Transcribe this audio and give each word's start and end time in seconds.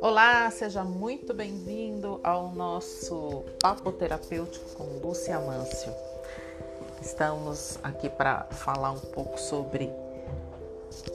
Olá, 0.00 0.48
seja 0.52 0.84
muito 0.84 1.34
bem-vindo 1.34 2.20
ao 2.22 2.52
nosso 2.52 3.42
Papo 3.60 3.90
Terapêutico 3.90 4.76
com 4.76 4.84
Lúcia 5.04 5.40
Mâncio. 5.40 5.92
Estamos 7.02 7.80
aqui 7.82 8.08
para 8.08 8.44
falar 8.44 8.92
um 8.92 9.00
pouco 9.00 9.40
sobre 9.40 9.90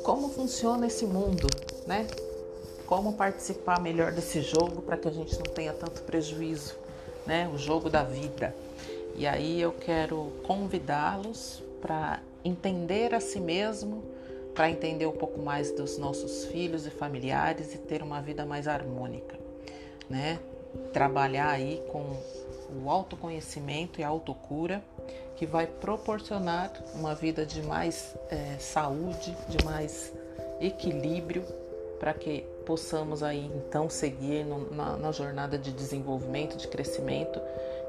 como 0.04 0.28
funciona 0.28 0.86
esse 0.88 1.06
mundo, 1.06 1.48
né? 1.88 2.06
Como 2.86 3.14
participar 3.14 3.80
melhor 3.80 4.11
desse 4.11 4.42
jogo 4.42 4.82
para 4.82 4.97
que 4.97 5.07
a 5.07 5.14
gente 5.14 5.34
não 5.36 5.54
tenha 5.54 5.71
tanto 5.71 6.02
prejuízo, 6.02 6.75
né? 7.25 7.50
O 7.54 7.57
jogo 7.57 7.89
da 7.89 8.04
vida. 8.04 8.54
E 9.15 9.25
aí 9.25 9.61
eu 9.61 9.71
quero 9.71 10.34
convidá-los 10.43 11.64
para 11.82 12.21
entender 12.43 13.14
a 13.15 13.21
si 13.21 13.39
mesmo 13.39 14.04
para 14.54 14.70
entender 14.70 15.06
um 15.06 15.14
pouco 15.14 15.42
mais 15.42 15.71
dos 15.71 15.98
nossos 15.98 16.46
filhos 16.46 16.86
e 16.86 16.89
familiares 16.89 17.74
e 17.74 17.78
ter 17.78 18.02
uma 18.02 18.21
vida 18.21 18.46
mais 18.46 18.68
harmônica, 18.68 19.38
né? 20.10 20.39
Trabalhar 20.92 21.50
aí 21.50 21.84
com 21.92 22.16
o 22.84 22.89
autoconhecimento 22.89 24.00
e 24.00 24.04
a 24.04 24.08
autocura 24.08 24.84
que 25.36 25.46
vai 25.46 25.68
proporcionar 25.68 26.71
uma 26.96 27.14
vida 27.16 27.46
de 27.46 27.61
mais 27.61 28.16
é, 28.30 28.58
saúde, 28.60 29.36
de 29.50 29.64
mais 29.66 30.14
equilíbrio, 30.61 31.44
para 32.00 32.14
que 32.14 32.42
possamos 32.66 33.23
aí 33.23 33.52
então 33.56 33.89
seguir 33.89 34.45
no, 34.45 34.70
na, 34.72 34.97
na 34.97 35.11
jornada 35.11 35.58
de 35.58 35.72
desenvolvimento, 35.72 36.58
de 36.58 36.67
crescimento, 36.67 37.39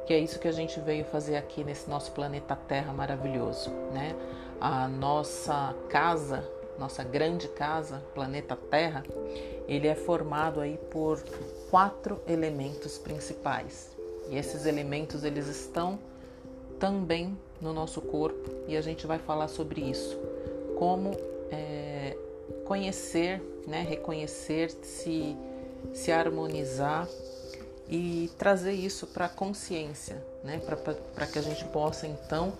que 0.07 0.13
é 0.13 0.19
isso 0.19 0.39
que 0.39 0.49
a 0.49 0.53
gente 0.53 0.79
veio 0.81 1.05
fazer 1.05 1.37
aqui 1.37 1.65
nesse 1.65 1.89
nosso 1.89 2.13
planeta 2.13 2.57
Terra 2.57 2.93
maravilhoso, 2.93 3.71
né? 3.93 4.15
A 4.61 4.87
nossa 4.89 5.75
casa 5.89 6.45
nossa 6.79 7.03
grande 7.03 7.49
casa, 7.49 8.03
planeta 8.15 8.57
Terra, 8.57 9.03
ele 9.67 9.87
é 9.87 9.95
formado 9.95 10.61
aí 10.61 10.79
por 10.91 11.23
quatro 11.71 12.21
elementos 12.27 12.99
principais. 12.99 13.91
E 14.29 14.37
esses 14.37 14.67
elementos 14.67 15.25
eles 15.25 15.47
estão 15.47 15.99
também 16.79 17.37
no 17.61 17.73
nosso 17.73 18.01
corpo 18.01 18.51
e 18.69 18.77
a 18.77 18.81
gente 18.81 19.07
vai 19.07 19.19
falar 19.19 19.49
sobre 19.49 19.81
isso. 19.81 20.19
Como 20.77 21.13
é, 21.51 22.17
conhecer, 22.65 23.41
né, 23.67 23.83
reconhecer, 23.89 24.71
se, 24.83 25.37
se 25.93 26.13
harmonizar 26.13 27.09
e 27.89 28.31
trazer 28.39 28.73
isso 28.73 29.07
para 29.07 29.27
a 29.27 29.29
consciência, 29.29 30.23
né, 30.43 30.61
para 31.15 31.27
que 31.27 31.39
a 31.39 31.43
gente 31.43 31.65
possa 31.67 32.07
então 32.07 32.53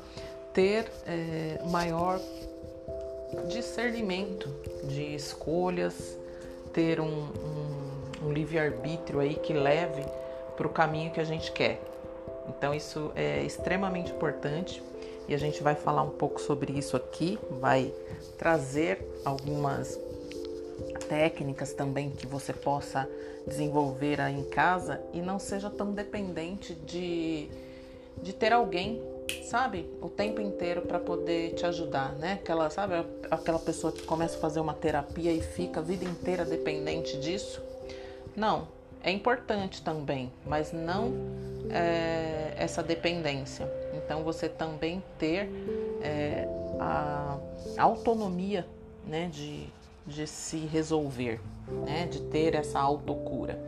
ter 0.53 0.91
é, 1.07 1.61
maior 1.67 2.21
discernimento 3.49 4.49
de 4.85 5.15
escolhas, 5.15 6.19
ter 6.73 7.01
um, 7.01 7.07
um, 7.07 8.27
um 8.27 8.33
livre-arbítrio 8.33 9.21
aí 9.21 9.35
que 9.35 9.53
leve 9.53 10.05
para 10.57 10.67
o 10.67 10.71
caminho 10.71 11.11
que 11.11 11.21
a 11.21 11.25
gente 11.25 11.53
quer. 11.53 11.81
Então 12.49 12.75
isso 12.75 13.11
é 13.15 13.43
extremamente 13.43 14.13
importante 14.13 14.83
e 15.29 15.35
a 15.35 15.39
gente 15.39 15.63
vai 15.63 15.75
falar 15.75 16.03
um 16.03 16.11
pouco 16.11 16.41
sobre 16.41 16.73
isso 16.73 16.97
aqui, 16.97 17.39
vai 17.61 17.93
trazer 18.39 19.07
algumas 19.25 19.99
técnicas 21.09 21.73
também 21.73 22.11
que 22.11 22.27
você 22.27 22.53
possa 22.53 23.09
desenvolver 23.47 24.21
aí 24.21 24.39
em 24.39 24.45
casa 24.45 25.01
e 25.13 25.21
não 25.21 25.39
seja 25.39 25.71
tão 25.71 25.93
dependente 25.93 26.75
de, 26.75 27.49
de 28.23 28.33
ter 28.33 28.53
alguém 28.53 29.03
sabe, 29.45 29.89
o 30.01 30.09
tempo 30.09 30.41
inteiro 30.41 30.83
para 30.83 30.99
poder 30.99 31.55
te 31.55 31.67
ajudar, 31.67 32.13
né? 32.15 32.35
Aquela, 32.35 32.71
sabe, 32.71 32.95
aquela 33.31 33.59
pessoa 33.59 33.93
que 33.93 34.03
começa 34.03 34.37
a 34.37 34.41
fazer 34.41 34.61
uma 34.61 34.75
terapia 34.75 35.33
e 35.33 35.41
fica 35.41 35.81
a 35.81 35.83
vida 35.83 36.05
inteira 36.05 36.45
dependente 36.45 37.19
disso. 37.19 37.63
Não, 38.35 38.67
é 39.03 39.11
importante 39.11 39.83
também, 39.83 40.33
mas 40.47 40.73
não 40.73 41.13
é, 41.71 42.55
essa 42.57 42.83
dependência. 42.83 43.71
Então 43.95 44.23
você 44.23 44.49
também 44.49 45.03
ter 45.19 45.49
é, 46.03 46.49
a 46.81 47.39
autonomia, 47.79 48.67
né, 49.07 49.29
de, 49.31 49.67
de 50.07 50.27
se 50.27 50.59
resolver, 50.59 51.41
né, 51.85 52.07
de 52.07 52.21
ter 52.23 52.55
essa 52.55 52.81
autocura. 52.81 53.59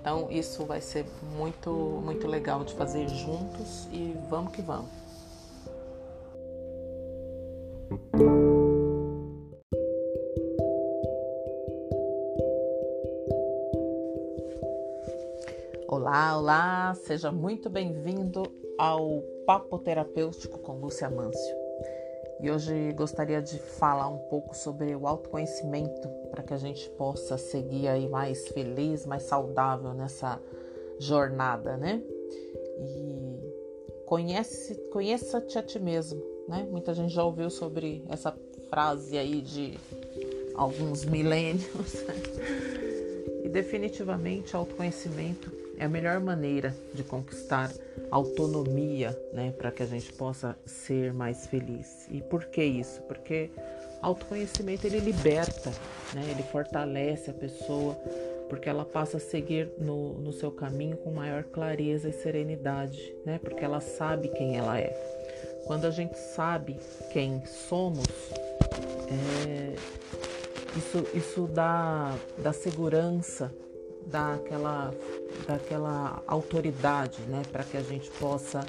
Então 0.00 0.28
isso 0.30 0.64
vai 0.64 0.80
ser 0.80 1.04
muito 1.36 1.70
muito 1.70 2.26
legal 2.26 2.64
de 2.64 2.72
fazer 2.74 3.08
juntos 3.08 3.88
e 3.92 4.16
vamos 4.30 4.52
que 4.52 4.62
vamos. 4.62 5.07
Olá, 15.88 16.38
olá, 16.38 16.94
seja 16.94 17.32
muito 17.32 17.68
bem-vindo 17.68 18.42
ao 18.78 19.22
Papo 19.46 19.78
Terapêutico 19.78 20.58
com 20.58 20.78
Lúcia 20.78 21.10
Mâncio. 21.10 21.56
E 22.40 22.50
hoje 22.50 22.92
gostaria 22.92 23.42
de 23.42 23.58
falar 23.58 24.08
um 24.08 24.18
pouco 24.28 24.56
sobre 24.56 24.94
o 24.94 25.06
autoconhecimento 25.06 26.08
para 26.30 26.42
que 26.42 26.54
a 26.54 26.56
gente 26.56 26.88
possa 26.90 27.36
seguir 27.36 27.88
aí 27.88 28.08
mais 28.08 28.48
feliz, 28.48 29.04
mais 29.04 29.24
saudável 29.24 29.92
nessa 29.92 30.40
jornada, 30.98 31.76
né? 31.76 32.02
E 32.80 34.04
conhece, 34.06 34.74
conheça-te 34.90 35.58
a 35.58 35.62
ti 35.62 35.78
mesmo, 35.78 36.22
né? 36.48 36.66
Muita 36.70 36.94
gente 36.94 37.12
já 37.12 37.22
ouviu 37.22 37.50
sobre 37.50 38.02
essa 38.08 38.34
frase 38.70 39.16
aí 39.16 39.40
de 39.40 39.78
alguns 40.54 41.04
milênios. 41.04 42.02
e 43.44 43.48
definitivamente 43.48 44.54
autoconhecimento 44.56 45.50
é 45.78 45.84
a 45.84 45.88
melhor 45.88 46.20
maneira 46.20 46.74
de 46.92 47.04
conquistar 47.04 47.72
autonomia, 48.10 49.18
né, 49.32 49.52
para 49.56 49.70
que 49.70 49.82
a 49.82 49.86
gente 49.86 50.12
possa 50.12 50.56
ser 50.66 51.12
mais 51.12 51.46
feliz. 51.46 52.06
E 52.10 52.20
por 52.20 52.46
que 52.46 52.62
isso? 52.62 53.00
Porque 53.02 53.50
autoconhecimento 54.02 54.86
ele 54.86 54.98
liberta, 54.98 55.70
né, 56.12 56.24
ele 56.30 56.42
fortalece 56.42 57.30
a 57.30 57.34
pessoa, 57.34 57.94
porque 58.48 58.68
ela 58.68 58.84
passa 58.84 59.18
a 59.18 59.20
seguir 59.20 59.70
no, 59.78 60.14
no 60.14 60.32
seu 60.32 60.50
caminho 60.50 60.96
com 60.96 61.10
maior 61.10 61.44
clareza 61.44 62.08
e 62.08 62.12
serenidade, 62.12 63.14
né, 63.24 63.38
porque 63.38 63.64
ela 63.64 63.80
sabe 63.80 64.28
quem 64.28 64.56
ela 64.56 64.78
é. 64.78 65.17
Quando 65.68 65.84
a 65.84 65.90
gente 65.90 66.18
sabe 66.18 66.78
quem 67.12 67.44
somos, 67.44 68.06
é, 69.06 69.74
isso, 70.74 71.06
isso 71.14 71.46
dá, 71.46 72.14
dá 72.38 72.54
segurança 72.54 73.54
daquela, 74.06 74.94
daquela 75.46 76.22
autoridade, 76.26 77.20
né, 77.28 77.42
para 77.52 77.64
que 77.64 77.76
a 77.76 77.82
gente 77.82 78.10
possa 78.12 78.64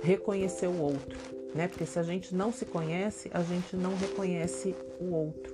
reconhecer 0.00 0.68
o 0.68 0.80
outro, 0.80 1.18
né? 1.56 1.66
Porque 1.66 1.84
se 1.84 1.98
a 1.98 2.04
gente 2.04 2.32
não 2.32 2.52
se 2.52 2.64
conhece, 2.64 3.28
a 3.34 3.42
gente 3.42 3.74
não 3.74 3.96
reconhece 3.96 4.76
o 5.00 5.12
outro 5.12 5.52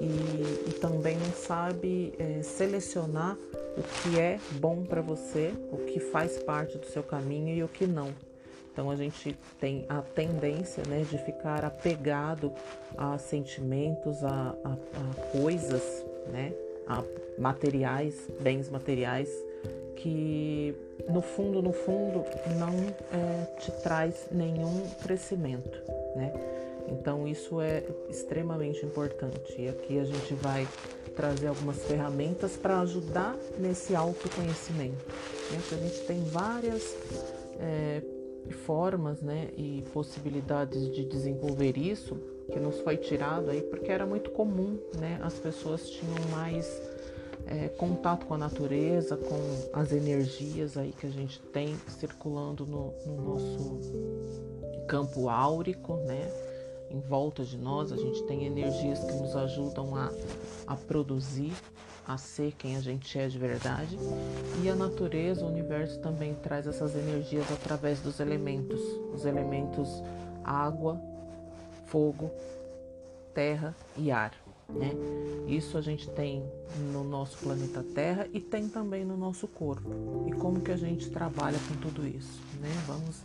e, 0.00 0.70
e 0.70 0.72
também 0.80 1.16
não 1.16 1.32
sabe 1.32 2.12
é, 2.18 2.42
selecionar 2.42 3.38
o 3.76 3.82
que 4.02 4.18
é 4.18 4.40
bom 4.58 4.82
para 4.82 5.00
você, 5.00 5.52
o 5.70 5.76
que 5.84 6.00
faz 6.00 6.36
parte 6.42 6.78
do 6.78 6.86
seu 6.86 7.04
caminho 7.04 7.54
e 7.54 7.62
o 7.62 7.68
que 7.68 7.86
não. 7.86 8.12
Então 8.76 8.90
a 8.90 8.96
gente 8.96 9.34
tem 9.58 9.86
a 9.88 10.02
tendência 10.02 10.82
né, 10.86 11.02
de 11.10 11.16
ficar 11.16 11.64
apegado 11.64 12.52
a 12.94 13.16
sentimentos, 13.16 14.22
a, 14.22 14.54
a, 14.62 14.72
a 14.72 15.30
coisas, 15.32 16.04
né? 16.30 16.52
a 16.86 17.02
materiais, 17.38 18.28
bens 18.38 18.68
materiais, 18.68 19.30
que 19.96 20.74
no 21.08 21.22
fundo, 21.22 21.62
no 21.62 21.72
fundo, 21.72 22.22
não 22.58 22.74
é, 23.18 23.46
te 23.60 23.72
traz 23.82 24.26
nenhum 24.30 24.86
crescimento, 25.02 25.82
né? 26.14 26.34
Então 26.86 27.26
isso 27.26 27.62
é 27.62 27.82
extremamente 28.10 28.84
importante. 28.84 29.54
E 29.58 29.70
aqui 29.70 29.98
a 29.98 30.04
gente 30.04 30.34
vai 30.34 30.68
trazer 31.16 31.46
algumas 31.46 31.82
ferramentas 31.82 32.58
para 32.58 32.80
ajudar 32.80 33.34
nesse 33.58 33.94
autoconhecimento. 33.96 35.02
Né? 35.50 35.60
a 35.72 35.76
gente 35.76 36.00
tem 36.00 36.22
várias 36.24 36.94
é, 37.58 38.02
formas 38.52 39.20
né, 39.20 39.48
e 39.56 39.82
possibilidades 39.92 40.90
de 40.92 41.04
desenvolver 41.04 41.76
isso 41.76 42.16
que 42.52 42.60
nos 42.60 42.78
foi 42.80 42.96
tirado 42.96 43.50
aí 43.50 43.60
porque 43.62 43.90
era 43.90 44.06
muito 44.06 44.30
comum, 44.30 44.78
né? 44.98 45.18
As 45.22 45.34
pessoas 45.34 45.90
tinham 45.90 46.14
mais 46.30 46.80
é, 47.46 47.68
contato 47.68 48.26
com 48.26 48.34
a 48.34 48.38
natureza, 48.38 49.16
com 49.16 49.70
as 49.72 49.92
energias 49.92 50.76
aí 50.76 50.92
que 50.92 51.06
a 51.06 51.10
gente 51.10 51.40
tem 51.40 51.76
circulando 51.88 52.66
no, 52.66 52.92
no 53.04 53.22
nosso 53.22 53.80
campo 54.86 55.28
áurico, 55.28 55.96
né? 55.96 56.30
Em 56.88 57.00
volta 57.00 57.44
de 57.44 57.58
nós, 57.58 57.90
a 57.90 57.96
gente 57.96 58.22
tem 58.24 58.44
energias 58.44 59.00
que 59.00 59.12
nos 59.12 59.34
ajudam 59.34 59.96
a, 59.96 60.12
a 60.68 60.76
produzir, 60.76 61.52
a 62.06 62.16
ser 62.16 62.52
quem 62.52 62.76
a 62.76 62.80
gente 62.80 63.18
é 63.18 63.26
de 63.26 63.38
verdade. 63.38 63.98
E 64.62 64.68
a 64.68 64.74
natureza, 64.76 65.44
o 65.44 65.48
universo 65.48 65.98
também 66.00 66.34
traz 66.34 66.66
essas 66.66 66.94
energias 66.94 67.50
através 67.50 68.00
dos 68.00 68.20
elementos, 68.20 68.80
os 69.12 69.24
elementos 69.24 69.88
água, 70.44 71.00
fogo, 71.86 72.30
terra 73.34 73.74
e 73.96 74.10
ar. 74.10 74.32
Né? 74.68 74.92
Isso 75.46 75.78
a 75.78 75.80
gente 75.80 76.08
tem 76.10 76.42
no 76.92 77.04
nosso 77.04 77.38
planeta 77.38 77.84
Terra 77.94 78.26
e 78.32 78.40
tem 78.40 78.68
também 78.68 79.04
no 79.04 79.16
nosso 79.16 79.46
corpo. 79.46 80.26
E 80.28 80.32
como 80.32 80.60
que 80.60 80.72
a 80.72 80.76
gente 80.76 81.10
trabalha 81.10 81.58
com 81.68 81.76
tudo 81.76 82.06
isso? 82.06 82.40
Né? 82.60 82.68
Vamos 82.86 83.20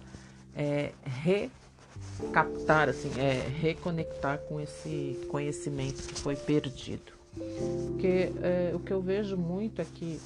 é, 0.55 0.91
recaptar, 1.03 2.89
assim, 2.89 3.11
é, 3.19 3.47
reconectar 3.59 4.37
com 4.39 4.59
esse 4.61 5.19
conhecimento 5.29 6.03
que 6.07 6.15
foi 6.19 6.35
perdido. 6.35 7.20
Porque 7.35 8.31
é, 8.41 8.71
o 8.73 8.79
que 8.79 8.91
eu 8.91 9.01
vejo 9.01 9.37
muito 9.37 9.81
é 9.81 9.85
que 9.85 10.19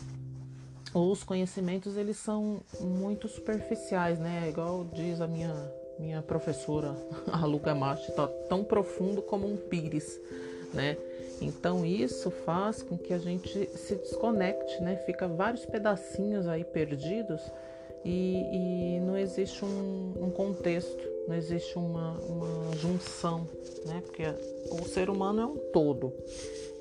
os 0.93 1.23
conhecimentos 1.23 1.97
eles 1.97 2.17
são 2.17 2.61
muito 2.79 3.27
superficiais, 3.27 4.19
né? 4.19 4.47
Igual 4.49 4.85
diz 4.93 5.21
a 5.21 5.27
minha 5.27 5.53
minha 5.97 6.21
professora, 6.21 6.93
a 7.31 7.45
Luca 7.45 7.73
Macho, 7.73 8.11
tá 8.11 8.27
tão 8.49 8.65
profundo 8.65 9.21
como 9.21 9.47
um 9.47 9.55
pires 9.55 10.19
né? 10.75 10.97
Então 11.41 11.85
isso 11.85 12.29
faz 12.29 12.83
com 12.83 12.97
que 12.97 13.13
a 13.13 13.17
gente 13.17 13.69
se 13.77 13.95
desconecte, 13.95 14.81
né? 14.81 14.97
Fica 15.05 15.27
vários 15.27 15.65
pedacinhos 15.65 16.47
aí 16.47 16.63
perdidos 16.63 17.41
e, 18.03 18.97
e 18.97 18.99
não 18.99 19.17
existe 19.17 19.65
um, 19.65 20.13
um, 20.21 20.29
contexto, 20.29 21.03
não 21.27 21.35
existe 21.35 21.77
uma, 21.77 22.11
uma 22.19 22.75
junção, 22.75 23.47
né? 23.85 24.01
Porque 24.05 24.23
o 24.71 24.87
ser 24.87 25.09
humano 25.09 25.41
é 25.41 25.45
um 25.45 25.57
todo 25.73 26.13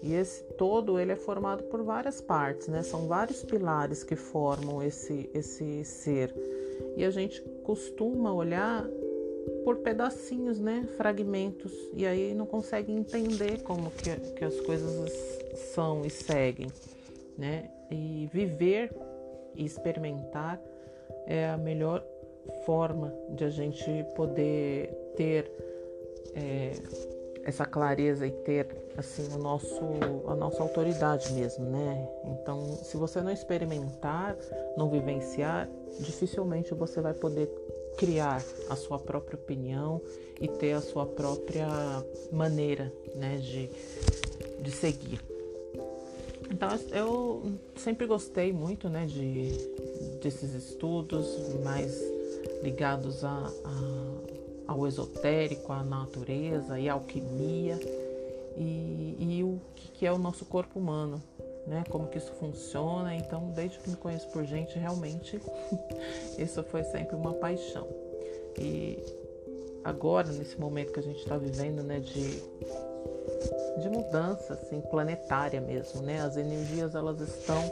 e 0.05 0.13
esse 0.13 0.43
todo 0.59 1.01
ele 1.01 1.13
é 1.13 1.17
formado 1.17 1.65
por 1.65 1.83
várias 1.83 2.21
partes, 2.21 2.69
né? 2.69 2.83
São 2.83 3.09
vários 3.09 3.43
pilares 3.43 4.05
que 4.05 4.15
formam 4.15 4.83
esse 4.83 5.31
esse 5.33 5.83
ser 5.83 6.35
e 6.95 7.03
a 7.05 7.11
gente 7.11 7.41
costuma 7.63 8.31
olhar 8.31 8.87
por 9.65 9.79
pedacinhos, 9.79 10.61
né? 10.61 10.87
Fragmentos. 10.99 11.73
E 11.95 12.07
aí 12.07 12.35
não 12.35 12.45
consegue 12.45 12.93
entender 12.93 13.63
como 13.63 13.91
que, 13.91 14.15
que 14.33 14.45
as 14.45 14.61
coisas 14.61 15.11
são 15.75 16.05
e 16.05 16.11
seguem, 16.11 16.69
né? 17.39 17.71
E 17.91 18.29
viver 18.31 18.95
e 19.55 19.65
experimentar 19.65 20.61
é 21.27 21.49
a 21.49 21.57
melhor 21.57 22.05
forma 22.67 23.11
de 23.31 23.45
a 23.45 23.51
gente 23.51 23.85
poder 24.15 24.93
ter 25.17 25.51
é, 26.35 26.73
essa 27.45 27.65
clareza 27.65 28.27
e 28.27 28.31
ter 28.31 28.67
assim 28.97 29.29
o 29.35 29.39
nosso 29.39 29.81
a 30.27 30.35
nossa 30.35 30.63
autoridade 30.63 31.33
mesmo, 31.33 31.65
né? 31.65 32.09
Então, 32.25 32.79
se 32.83 32.97
você 32.97 33.21
não 33.21 33.31
experimentar, 33.31 34.37
não 34.77 34.89
vivenciar, 34.89 35.69
dificilmente 36.01 36.75
você 36.75 37.01
vai 37.01 37.15
poder 37.15 37.49
criar 37.97 38.43
a 38.69 38.77
sua 38.77 38.99
própria 38.99 39.37
opinião 39.37 40.01
e 40.41 40.49
ter 40.49 40.73
a 40.73 40.81
sua 40.81 41.07
própria 41.07 41.69
maneira 42.33 42.93
né, 43.15 43.37
de, 43.37 43.71
de 44.61 44.71
seguir. 44.71 45.21
Então 46.51 46.69
eu 46.93 47.43
sempre 47.77 48.07
gostei 48.07 48.53
muito 48.53 48.89
né, 48.89 49.07
de, 49.07 49.53
desses 50.23 50.55
estudos 50.55 51.27
mais 51.63 52.01
ligados 52.63 53.25
a, 53.25 53.53
a, 53.65 53.94
ao 54.67 54.87
esotérico, 54.87 55.73
à 55.73 55.83
natureza 55.83 56.79
e 56.79 56.89
à 56.89 56.95
alquimia 56.95 57.79
e, 58.57 59.17
e 59.19 59.45
o 59.45 59.61
que 59.75 60.07
é 60.07 60.13
o 60.13 60.19
nosso 60.19 60.45
corpo 60.45 60.79
humano 60.79 61.23
né? 61.67 61.85
Como 61.89 62.09
que 62.09 62.19
isso 62.19 62.33
funciona. 62.33 63.15
Então, 63.15 63.51
desde 63.51 63.79
que 63.79 63.91
me 63.91 63.97
conheço 63.97 64.29
por 64.29 64.45
gente, 64.45 64.79
realmente 64.79 65.41
isso 66.39 66.63
foi 66.65 66.85
sempre 66.85 67.17
uma 67.17 67.33
paixão. 67.35 67.87
E 68.59 69.03
agora, 69.83 70.31
nesse 70.33 70.59
momento 70.59 70.93
que 70.93 71.01
a 71.01 71.03
gente 71.03 71.19
está 71.19 71.37
vivendo, 71.37 71.83
né, 71.83 72.01
de, 72.01 72.43
de 73.81 73.89
mudança, 73.89 74.55
assim, 74.55 74.81
planetária 74.83 75.61
mesmo, 75.61 76.03
né? 76.03 76.21
As 76.21 76.37
energias, 76.37 76.95
elas 76.95 77.21
estão 77.21 77.63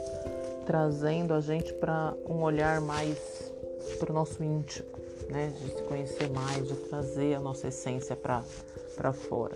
trazendo 0.65 1.33
a 1.33 1.41
gente 1.41 1.73
para 1.73 2.13
um 2.27 2.41
olhar 2.41 2.79
mais 2.81 3.51
para 3.99 4.11
o 4.11 4.13
nosso 4.13 4.41
íntimo, 4.43 4.87
né? 5.29 5.53
De 5.59 5.75
se 5.75 5.83
conhecer 5.83 6.29
mais, 6.29 6.67
de 6.67 6.75
trazer 6.75 7.35
a 7.35 7.39
nossa 7.39 7.67
essência 7.67 8.15
para 8.15 9.13
fora. 9.13 9.55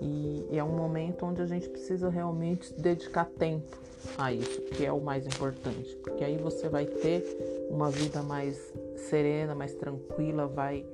E, 0.00 0.46
e 0.50 0.58
é 0.58 0.64
um 0.64 0.74
momento 0.74 1.26
onde 1.26 1.42
a 1.42 1.46
gente 1.46 1.68
precisa 1.68 2.08
realmente 2.08 2.72
dedicar 2.74 3.26
tempo 3.26 3.78
a 4.16 4.32
isso, 4.32 4.62
que 4.62 4.84
é 4.84 4.92
o 4.92 5.00
mais 5.00 5.26
importante, 5.26 5.94
porque 5.96 6.24
aí 6.24 6.38
você 6.38 6.70
vai 6.70 6.86
ter 6.86 7.22
uma 7.68 7.90
vida 7.90 8.22
mais 8.22 8.72
serena, 8.96 9.54
mais 9.54 9.74
tranquila, 9.74 10.46
vai 10.46 10.86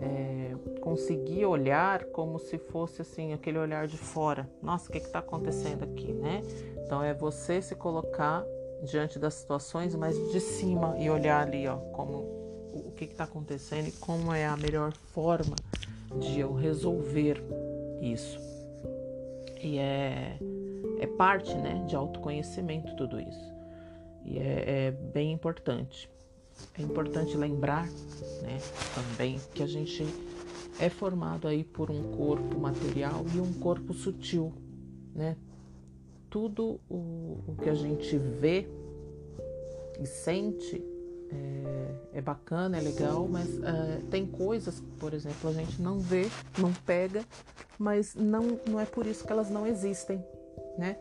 é, 0.00 0.54
conseguir 0.80 1.44
olhar 1.44 2.04
como 2.06 2.38
se 2.38 2.58
fosse 2.58 3.02
assim 3.02 3.32
aquele 3.32 3.58
olhar 3.58 3.86
de 3.86 3.96
fora. 3.96 4.48
Nossa, 4.62 4.88
o 4.88 4.92
que 4.92 4.98
está 4.98 5.18
acontecendo 5.18 5.84
aqui, 5.84 6.12
né? 6.12 6.42
Então 6.84 7.02
é 7.02 7.12
você 7.12 7.60
se 7.60 7.74
colocar 7.74 8.44
diante 8.82 9.18
das 9.18 9.34
situações, 9.34 9.94
mas 9.94 10.16
de 10.30 10.40
cima 10.40 10.96
e 10.98 11.08
olhar 11.10 11.46
ali, 11.46 11.66
ó, 11.66 11.76
como 11.76 12.45
o 12.76 12.92
que 12.92 13.04
está 13.04 13.24
acontecendo 13.24 13.88
e 13.88 13.92
como 13.92 14.32
é 14.32 14.46
a 14.46 14.56
melhor 14.56 14.92
forma 14.92 15.56
de 16.20 16.40
eu 16.40 16.54
resolver 16.54 17.42
isso. 18.00 18.38
E 19.62 19.78
é, 19.78 20.38
é 21.00 21.06
parte 21.06 21.54
né, 21.54 21.84
de 21.88 21.96
autoconhecimento 21.96 22.94
tudo 22.96 23.20
isso. 23.20 23.54
E 24.24 24.38
é, 24.38 24.64
é 24.86 24.90
bem 24.90 25.32
importante. 25.32 26.10
É 26.78 26.82
importante 26.82 27.36
lembrar 27.36 27.86
né, 28.42 28.58
também 28.94 29.40
que 29.54 29.62
a 29.62 29.66
gente 29.66 30.04
é 30.78 30.88
formado 30.88 31.48
aí 31.48 31.64
por 31.64 31.90
um 31.90 32.02
corpo 32.16 32.58
material 32.58 33.24
e 33.34 33.40
um 33.40 33.52
corpo 33.54 33.94
sutil, 33.94 34.52
né? 35.14 35.36
Tudo 36.28 36.80
o, 36.88 37.40
o 37.46 37.56
que 37.62 37.70
a 37.70 37.74
gente 37.74 38.16
vê 38.18 38.68
e 39.98 40.06
sente 40.06 40.82
é, 41.32 42.18
é 42.18 42.20
bacana, 42.20 42.78
é 42.78 42.80
legal, 42.80 43.26
mas 43.28 43.48
é, 43.62 44.00
tem 44.10 44.26
coisas, 44.26 44.82
por 44.98 45.12
exemplo, 45.14 45.50
a 45.50 45.52
gente 45.52 45.80
não 45.80 45.98
vê, 45.98 46.26
não 46.58 46.72
pega, 46.72 47.24
mas 47.78 48.14
não, 48.14 48.58
não 48.68 48.80
é 48.80 48.86
por 48.86 49.06
isso 49.06 49.24
que 49.24 49.32
elas 49.32 49.50
não 49.50 49.66
existem, 49.66 50.24
né? 50.78 50.96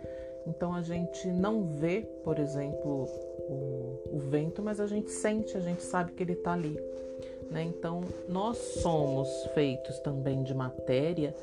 Então 0.47 0.73
a 0.73 0.81
gente 0.81 1.27
não 1.27 1.63
vê, 1.63 2.01
por 2.23 2.37
exemplo, 2.37 3.05
o, 3.49 3.99
o 4.13 4.19
vento, 4.29 4.61
mas 4.61 4.79
a 4.79 4.87
gente 4.87 5.09
sente, 5.09 5.57
a 5.57 5.59
gente 5.59 5.81
sabe 5.81 6.11
que 6.11 6.21
ele 6.21 6.33
está 6.33 6.53
ali. 6.53 6.79
Né? 7.49 7.63
Então 7.63 8.01
nós 8.27 8.57
somos 8.57 9.29
feitos 9.53 9.99
também 9.99 10.43
de 10.43 10.53
matéria 10.53 11.35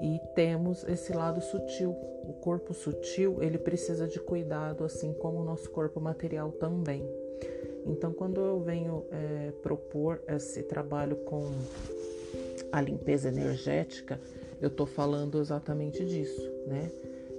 e 0.00 0.20
temos 0.34 0.84
esse 0.84 1.12
lado 1.12 1.40
sutil. 1.40 1.90
O 2.24 2.32
corpo 2.40 2.74
sutil 2.74 3.42
ele 3.42 3.58
precisa 3.58 4.06
de 4.06 4.20
cuidado, 4.20 4.84
assim 4.84 5.12
como 5.12 5.40
o 5.40 5.44
nosso 5.44 5.70
corpo 5.70 6.00
material 6.00 6.52
também. 6.52 7.08
Então, 7.86 8.12
quando 8.12 8.40
eu 8.40 8.60
venho 8.60 9.04
é, 9.10 9.52
propor 9.62 10.20
esse 10.28 10.62
trabalho 10.62 11.16
com 11.16 11.50
a 12.70 12.80
limpeza 12.80 13.28
energética, 13.28 14.20
eu 14.60 14.68
estou 14.68 14.86
falando 14.86 15.40
exatamente 15.40 16.04
disso, 16.04 16.42
né? 16.66 16.90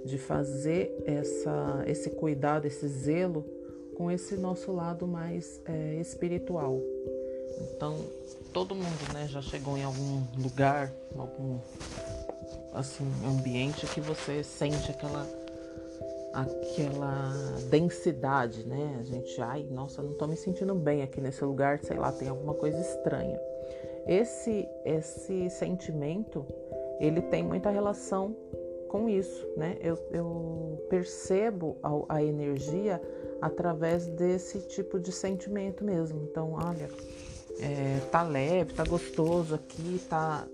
De 0.04 0.18
fazer 0.18 0.90
essa, 1.04 1.84
esse 1.86 2.10
cuidado, 2.10 2.66
esse 2.66 2.88
zelo 2.88 3.44
com 3.96 4.10
esse 4.10 4.36
nosso 4.36 4.72
lado 4.72 5.06
mais 5.06 5.60
é, 5.66 5.96
espiritual. 6.00 6.80
Então, 7.74 7.98
todo 8.52 8.74
mundo, 8.74 9.12
né, 9.12 9.26
já 9.28 9.42
chegou 9.42 9.76
em 9.76 9.84
algum 9.84 10.22
lugar, 10.38 10.90
algum 11.16 11.58
assim 12.72 13.04
ambiente 13.26 13.86
que 13.86 14.00
você 14.00 14.42
sente 14.42 14.90
aquela 14.90 15.26
aquela 16.32 17.32
densidade, 17.70 18.66
né? 18.66 18.96
A 19.00 19.02
gente, 19.02 19.40
ai, 19.40 19.66
nossa, 19.70 20.02
não 20.02 20.14
tô 20.14 20.26
me 20.26 20.36
sentindo 20.36 20.74
bem 20.74 21.02
aqui 21.02 21.20
nesse 21.20 21.44
lugar, 21.44 21.80
sei 21.82 21.96
lá, 21.96 22.12
tem 22.12 22.28
alguma 22.28 22.54
coisa 22.54 22.78
estranha. 22.80 23.38
Esse 24.06 24.68
esse 24.84 25.50
sentimento, 25.50 26.46
ele 27.00 27.20
tem 27.22 27.42
muita 27.42 27.70
relação 27.70 28.34
com 28.88 29.08
isso, 29.08 29.48
né? 29.56 29.76
Eu, 29.80 29.98
eu 30.10 30.86
percebo 30.88 31.76
a, 31.82 32.16
a 32.16 32.24
energia 32.24 33.00
através 33.40 34.06
desse 34.06 34.60
tipo 34.60 34.98
de 34.98 35.12
sentimento 35.12 35.84
mesmo. 35.84 36.22
Então, 36.22 36.52
olha, 36.52 36.88
é, 37.60 38.00
tá 38.10 38.22
leve, 38.22 38.74
tá 38.74 38.84
gostoso 38.84 39.54
aqui, 39.54 40.00
tá, 40.08 40.46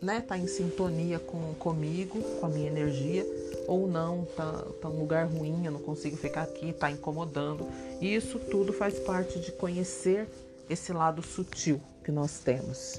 né, 0.00 0.20
tá 0.20 0.36
em 0.36 0.46
sintonia 0.46 1.18
com 1.18 1.54
comigo, 1.54 2.20
com 2.40 2.46
a 2.46 2.48
minha 2.48 2.68
energia 2.68 3.24
ou 3.68 3.86
não, 3.86 4.24
tá, 4.34 4.64
tá 4.80 4.88
um 4.88 4.98
lugar 4.98 5.26
ruim, 5.26 5.66
eu 5.66 5.70
não 5.70 5.80
consigo 5.80 6.16
ficar 6.16 6.42
aqui, 6.42 6.72
tá 6.72 6.90
incomodando. 6.90 7.68
E 8.00 8.14
isso 8.14 8.38
tudo 8.38 8.72
faz 8.72 8.98
parte 8.98 9.38
de 9.38 9.52
conhecer 9.52 10.26
esse 10.70 10.90
lado 10.90 11.20
sutil 11.22 11.78
que 12.02 12.10
nós 12.10 12.40
temos. 12.40 12.98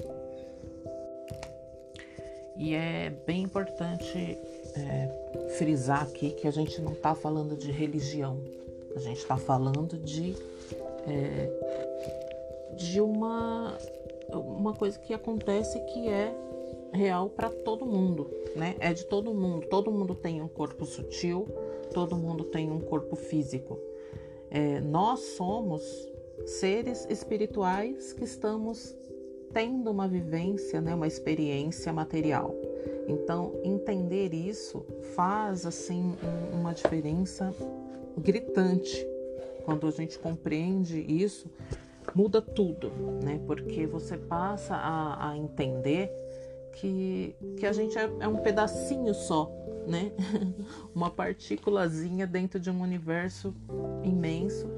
E 2.56 2.72
é 2.74 3.10
bem 3.26 3.42
importante 3.42 4.38
é, 4.76 5.48
frisar 5.58 6.02
aqui 6.02 6.30
que 6.30 6.46
a 6.46 6.52
gente 6.52 6.80
não 6.80 6.92
está 6.92 7.16
falando 7.16 7.56
de 7.56 7.72
religião, 7.72 8.38
a 8.94 9.00
gente 9.00 9.18
está 9.18 9.36
falando 9.36 9.98
de, 9.98 10.36
é, 11.08 12.76
de 12.76 13.00
uma, 13.00 13.76
uma 14.32 14.72
coisa 14.74 14.96
que 15.00 15.12
acontece 15.12 15.80
que 15.80 16.08
é 16.08 16.32
real 16.92 17.30
para 17.30 17.50
todo 17.50 17.86
mundo, 17.86 18.30
né? 18.56 18.76
É 18.80 18.92
de 18.92 19.04
todo 19.04 19.32
mundo. 19.32 19.66
Todo 19.68 19.90
mundo 19.90 20.14
tem 20.14 20.40
um 20.40 20.48
corpo 20.48 20.84
sutil, 20.84 21.46
todo 21.92 22.16
mundo 22.16 22.44
tem 22.44 22.70
um 22.70 22.80
corpo 22.80 23.16
físico. 23.16 23.78
É, 24.50 24.80
nós 24.80 25.20
somos 25.20 25.82
seres 26.46 27.06
espirituais 27.08 28.12
que 28.12 28.24
estamos 28.24 28.96
tendo 29.52 29.90
uma 29.90 30.08
vivência, 30.08 30.80
né, 30.80 30.94
uma 30.94 31.06
experiência 31.06 31.92
material. 31.92 32.54
Então, 33.08 33.52
entender 33.64 34.32
isso 34.32 34.84
faz 35.14 35.66
assim 35.66 36.16
uma 36.52 36.72
diferença 36.72 37.54
gritante. 38.16 39.06
Quando 39.64 39.86
a 39.86 39.90
gente 39.90 40.18
compreende 40.18 41.00
isso, 41.00 41.50
muda 42.14 42.40
tudo, 42.40 42.90
né? 43.22 43.40
Porque 43.46 43.86
você 43.86 44.16
passa 44.16 44.74
a, 44.74 45.30
a 45.30 45.36
entender 45.36 46.10
que, 46.72 47.34
que 47.58 47.66
a 47.66 47.72
gente 47.72 47.96
é, 47.98 48.10
é 48.20 48.28
um 48.28 48.36
pedacinho 48.36 49.14
só, 49.14 49.50
né? 49.86 50.12
Uma 50.94 51.10
partículazinha 51.10 52.26
dentro 52.26 52.58
de 52.58 52.70
um 52.70 52.80
universo 52.80 53.54
imenso 54.04 54.68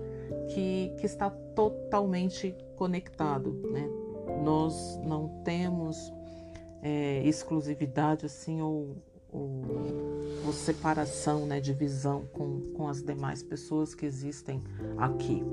que, 0.49 0.93
que 0.99 1.07
está 1.07 1.31
totalmente 1.31 2.55
conectado, 2.77 3.53
né? 3.71 3.89
Nós 4.43 4.99
não 5.05 5.43
temos 5.45 6.13
é, 6.83 7.23
exclusividade 7.27 8.27
assim 8.27 8.61
ou, 8.61 8.97
ou, 9.31 9.63
ou, 10.45 10.53
separação, 10.53 11.47
né, 11.47 11.61
divisão 11.61 12.25
com, 12.33 12.61
com 12.73 12.89
as 12.89 13.03
demais 13.03 13.43
pessoas 13.43 13.95
que 13.95 14.05
existem 14.05 14.63
aqui. 14.99 15.45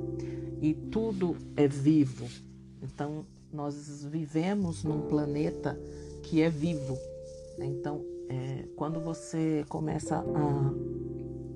E 0.62 0.74
tudo 0.74 1.38
é 1.55 1.67
vivo. 1.67 2.27
Então 2.81 3.25
nós 3.51 4.03
vivemos 4.05 4.84
num 4.84 5.01
planeta 5.01 5.79
que 6.29 6.41
é 6.41 6.50
vivo. 6.50 6.98
Então, 7.57 8.05
é, 8.29 8.65
quando 8.75 9.00
você 9.00 9.65
começa 9.67 10.24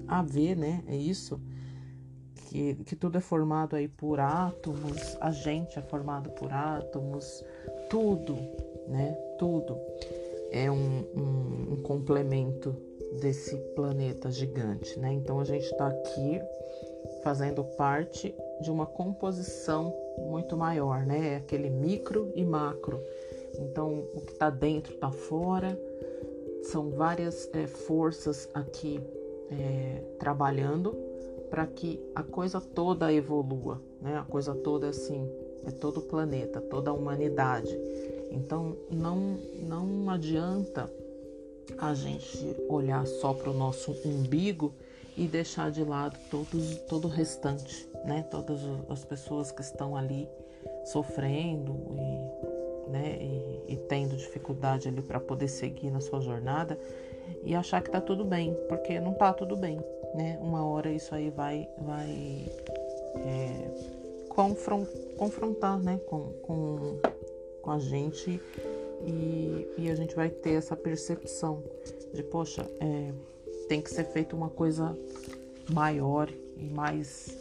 a, 0.07 0.17
a 0.19 0.23
ver, 0.23 0.57
né, 0.57 0.83
é 0.87 0.95
isso, 0.95 1.39
que, 2.47 2.75
que 2.83 2.95
tudo 2.95 3.17
é 3.17 3.21
formado 3.21 3.75
aí 3.75 3.87
por 3.87 4.19
átomos, 4.19 5.15
a 5.21 5.31
gente 5.31 5.77
é 5.77 5.81
formado 5.81 6.31
por 6.31 6.51
átomos, 6.51 7.43
tudo, 7.89 8.35
né, 8.87 9.15
tudo 9.37 9.77
é 10.51 10.69
um, 10.69 11.05
um, 11.15 11.73
um 11.73 11.81
complemento 11.83 12.75
desse 13.21 13.55
planeta 13.75 14.31
gigante, 14.31 14.99
né? 14.99 15.13
Então 15.13 15.39
a 15.39 15.43
gente 15.43 15.65
está 15.65 15.87
aqui 15.87 16.41
fazendo 17.23 17.63
parte 17.63 18.33
de 18.61 18.71
uma 18.71 18.85
composição 18.85 19.93
muito 20.17 20.57
maior, 20.57 21.05
né? 21.05 21.33
É 21.33 21.35
aquele 21.37 21.69
micro 21.69 22.31
e 22.35 22.43
macro 22.43 22.99
então, 23.59 24.05
o 24.13 24.21
que 24.21 24.31
está 24.31 24.49
dentro 24.49 24.93
está 24.93 25.11
fora. 25.11 25.79
São 26.63 26.89
várias 26.89 27.49
é, 27.53 27.67
forças 27.67 28.49
aqui 28.53 28.99
é, 29.51 30.01
trabalhando 30.17 30.95
para 31.49 31.67
que 31.67 31.99
a 32.15 32.23
coisa 32.23 32.59
toda 32.59 33.13
evolua, 33.13 33.81
né? 34.01 34.17
A 34.17 34.23
coisa 34.23 34.55
toda 34.55 34.89
assim 34.89 35.29
é 35.65 35.71
todo 35.71 35.97
o 35.97 36.01
planeta, 36.01 36.61
toda 36.61 36.89
a 36.89 36.93
humanidade. 36.93 37.77
Então, 38.31 38.75
não 38.89 39.37
não 39.61 40.09
adianta 40.09 40.91
a 41.77 41.93
gente 41.93 42.55
olhar 42.67 43.05
só 43.05 43.33
para 43.33 43.49
o 43.49 43.53
nosso 43.53 43.91
umbigo 44.05 44.73
e 45.15 45.27
deixar 45.27 45.69
de 45.69 45.83
lado 45.83 46.17
todos, 46.31 46.77
todo 46.89 47.05
o 47.05 47.09
restante, 47.09 47.87
né? 48.05 48.23
Todas 48.31 48.59
as 48.89 49.05
pessoas 49.05 49.51
que 49.51 49.61
estão 49.61 49.95
ali 49.95 50.27
sofrendo 50.85 51.73
e 51.93 52.52
né, 52.87 53.17
e, 53.19 53.73
e 53.73 53.77
tendo 53.77 54.15
dificuldade 54.15 54.87
ali 54.87 55.01
para 55.01 55.19
poder 55.19 55.47
seguir 55.47 55.91
na 55.91 55.99
sua 55.99 56.21
jornada 56.21 56.77
e 57.43 57.55
achar 57.55 57.81
que 57.81 57.89
tá 57.89 58.01
tudo 58.01 58.23
bem, 58.23 58.55
porque 58.67 58.99
não 58.99 59.13
tá 59.13 59.33
tudo 59.33 59.55
bem, 59.55 59.79
né? 60.13 60.37
Uma 60.41 60.65
hora 60.65 60.91
isso 60.91 61.13
aí 61.13 61.29
vai, 61.29 61.67
vai 61.79 62.45
é, 63.17 63.71
confrontar, 65.17 65.79
né, 65.79 65.99
com, 66.07 66.33
com, 66.41 66.99
com 67.61 67.71
a 67.71 67.79
gente 67.79 68.41
e, 69.05 69.67
e, 69.77 69.91
a 69.91 69.95
gente 69.95 70.15
vai 70.15 70.29
ter 70.29 70.53
essa 70.53 70.75
percepção 70.75 71.61
de, 72.13 72.23
poxa, 72.23 72.65
é, 72.79 73.11
tem 73.67 73.81
que 73.81 73.89
ser 73.89 74.05
feita 74.05 74.35
uma 74.35 74.49
coisa 74.49 74.97
maior 75.69 76.29
e 76.57 76.65
mais 76.65 77.37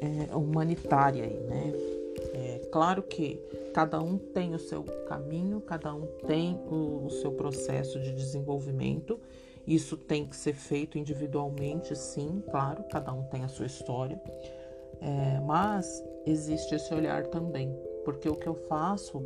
é, 0.00 0.34
humanitária 0.34 1.24
aí, 1.24 1.38
né? 1.40 1.97
É, 2.32 2.68
claro 2.70 3.02
que 3.02 3.40
cada 3.72 4.00
um 4.00 4.18
tem 4.18 4.54
o 4.54 4.58
seu 4.58 4.82
caminho, 5.08 5.60
cada 5.60 5.94
um 5.94 6.06
tem 6.26 6.54
o, 6.70 7.06
o 7.06 7.10
seu 7.10 7.32
processo 7.32 7.98
de 8.00 8.12
desenvolvimento. 8.12 9.18
Isso 9.66 9.96
tem 9.96 10.26
que 10.26 10.34
ser 10.34 10.54
feito 10.54 10.98
individualmente, 10.98 11.94
sim, 11.96 12.42
claro, 12.50 12.84
cada 12.90 13.12
um 13.12 13.24
tem 13.24 13.44
a 13.44 13.48
sua 13.48 13.66
história. 13.66 14.20
É, 15.00 15.40
mas 15.40 16.02
existe 16.26 16.74
esse 16.74 16.92
olhar 16.92 17.26
também, 17.26 17.72
porque 18.04 18.28
o 18.28 18.34
que 18.34 18.46
eu 18.46 18.54
faço 18.54 19.22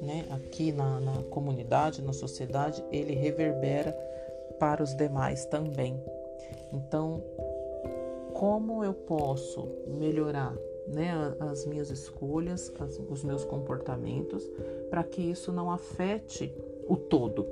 né, 0.00 0.24
aqui 0.30 0.72
na, 0.72 1.00
na 1.00 1.22
comunidade, 1.24 2.02
na 2.02 2.12
sociedade, 2.12 2.84
ele 2.90 3.14
reverbera 3.14 3.92
para 4.58 4.82
os 4.82 4.94
demais 4.94 5.44
também. 5.46 6.00
Então, 6.72 7.22
como 8.32 8.84
eu 8.84 8.92
posso 8.92 9.68
melhorar 9.86 10.54
né, 10.86 11.12
as 11.40 11.66
minhas 11.66 11.90
escolhas, 11.90 12.72
as, 12.78 13.00
os 13.08 13.24
meus 13.24 13.44
comportamentos, 13.44 14.50
para 14.90 15.02
que 15.02 15.22
isso 15.22 15.52
não 15.52 15.70
afete 15.70 16.52
o 16.88 16.96
todo. 16.96 17.46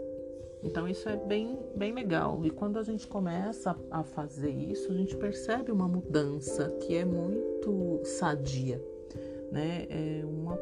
Então 0.62 0.86
isso 0.86 1.08
é 1.08 1.16
bem, 1.16 1.58
bem 1.74 1.92
legal. 1.92 2.40
E 2.44 2.50
quando 2.50 2.78
a 2.78 2.82
gente 2.82 3.06
começa 3.06 3.76
a 3.90 4.04
fazer 4.04 4.50
isso, 4.50 4.92
a 4.92 4.94
gente 4.94 5.16
percebe 5.16 5.72
uma 5.72 5.88
mudança 5.88 6.68
que 6.80 6.94
é 6.94 7.04
muito 7.04 8.00
sadia, 8.04 8.80
né? 9.50 9.86
É 9.90 10.24
uma, 10.24 10.58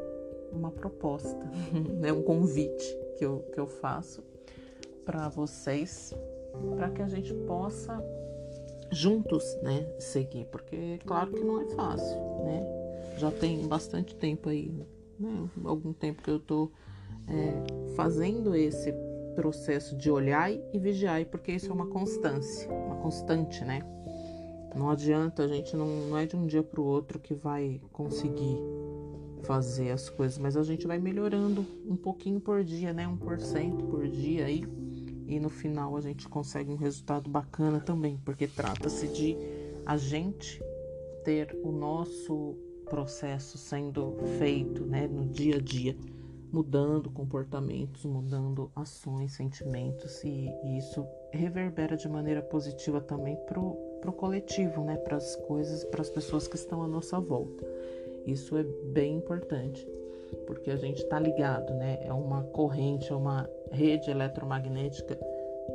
uma 0.50 0.70
proposta, 0.70 1.38
né? 2.00 2.12
um 2.12 2.22
convite 2.22 2.98
que 3.18 3.24
eu, 3.24 3.44
que 3.52 3.60
eu 3.60 3.66
faço 3.66 4.22
para 5.04 5.28
vocês, 5.28 6.14
para 6.76 6.88
que 6.90 7.02
a 7.02 7.08
gente 7.08 7.34
possa 7.34 8.02
juntos, 8.90 9.44
né, 9.62 9.86
seguir, 9.98 10.46
porque 10.46 10.98
claro 11.06 11.32
que 11.32 11.40
não 11.40 11.60
é 11.60 11.66
fácil, 11.74 12.18
né? 12.44 12.66
Já 13.16 13.30
tem 13.30 13.66
bastante 13.66 14.14
tempo 14.14 14.48
aí, 14.48 14.70
né? 15.18 15.48
Algum 15.64 15.92
tempo 15.92 16.22
que 16.22 16.30
eu 16.30 16.40
tô 16.40 16.70
é, 17.28 17.94
fazendo 17.94 18.54
esse 18.54 18.92
processo 19.34 19.96
de 19.96 20.10
olhar 20.10 20.50
e 20.50 20.78
vigiar, 20.78 21.24
porque 21.26 21.52
isso 21.52 21.70
é 21.70 21.72
uma 21.72 21.86
constância, 21.86 22.70
uma 22.70 22.96
constante, 22.96 23.64
né? 23.64 23.80
Não 24.74 24.90
adianta, 24.90 25.44
a 25.44 25.48
gente 25.48 25.76
não, 25.76 25.86
não 25.86 26.16
é 26.16 26.26
de 26.26 26.36
um 26.36 26.46
dia 26.46 26.62
para 26.62 26.80
o 26.80 26.84
outro 26.84 27.18
que 27.18 27.34
vai 27.34 27.80
conseguir 27.92 28.58
fazer 29.42 29.90
as 29.90 30.08
coisas, 30.08 30.38
mas 30.38 30.56
a 30.56 30.62
gente 30.62 30.86
vai 30.86 30.98
melhorando 30.98 31.66
um 31.86 31.96
pouquinho 31.96 32.40
por 32.40 32.62
dia, 32.62 32.92
né? 32.92 33.06
Um 33.06 33.16
por 33.16 33.40
cento 33.40 33.84
por 33.86 34.06
dia 34.06 34.46
aí 34.46 34.64
e 35.30 35.38
no 35.38 35.48
final 35.48 35.96
a 35.96 36.00
gente 36.00 36.28
consegue 36.28 36.72
um 36.72 36.76
resultado 36.76 37.30
bacana 37.30 37.78
também, 37.78 38.18
porque 38.24 38.48
trata-se 38.48 39.06
de 39.06 39.36
a 39.86 39.96
gente 39.96 40.60
ter 41.24 41.56
o 41.62 41.70
nosso 41.70 42.56
processo 42.86 43.56
sendo 43.56 44.16
feito 44.38 44.84
né, 44.84 45.06
no 45.06 45.24
dia 45.26 45.56
a 45.56 45.60
dia, 45.60 45.96
mudando 46.52 47.08
comportamentos, 47.08 48.04
mudando 48.04 48.72
ações, 48.74 49.34
sentimentos, 49.34 50.24
e, 50.24 50.50
e 50.64 50.78
isso 50.78 51.06
reverbera 51.30 51.96
de 51.96 52.08
maneira 52.08 52.42
positiva 52.42 53.00
também 53.00 53.36
para 53.46 53.60
o 53.60 54.12
coletivo, 54.12 54.82
né, 54.82 54.96
para 54.96 55.16
as 55.16 55.36
coisas, 55.36 55.84
para 55.84 56.00
as 56.00 56.10
pessoas 56.10 56.48
que 56.48 56.56
estão 56.56 56.82
à 56.82 56.88
nossa 56.88 57.20
volta. 57.20 57.64
Isso 58.26 58.56
é 58.56 58.64
bem 58.64 59.16
importante 59.18 59.86
porque 60.46 60.70
a 60.70 60.76
gente 60.76 61.02
está 61.02 61.18
ligado, 61.18 61.74
né? 61.74 61.98
É 62.02 62.12
uma 62.12 62.44
corrente, 62.44 63.12
é 63.12 63.16
uma 63.16 63.48
rede 63.70 64.10
eletromagnética 64.10 65.18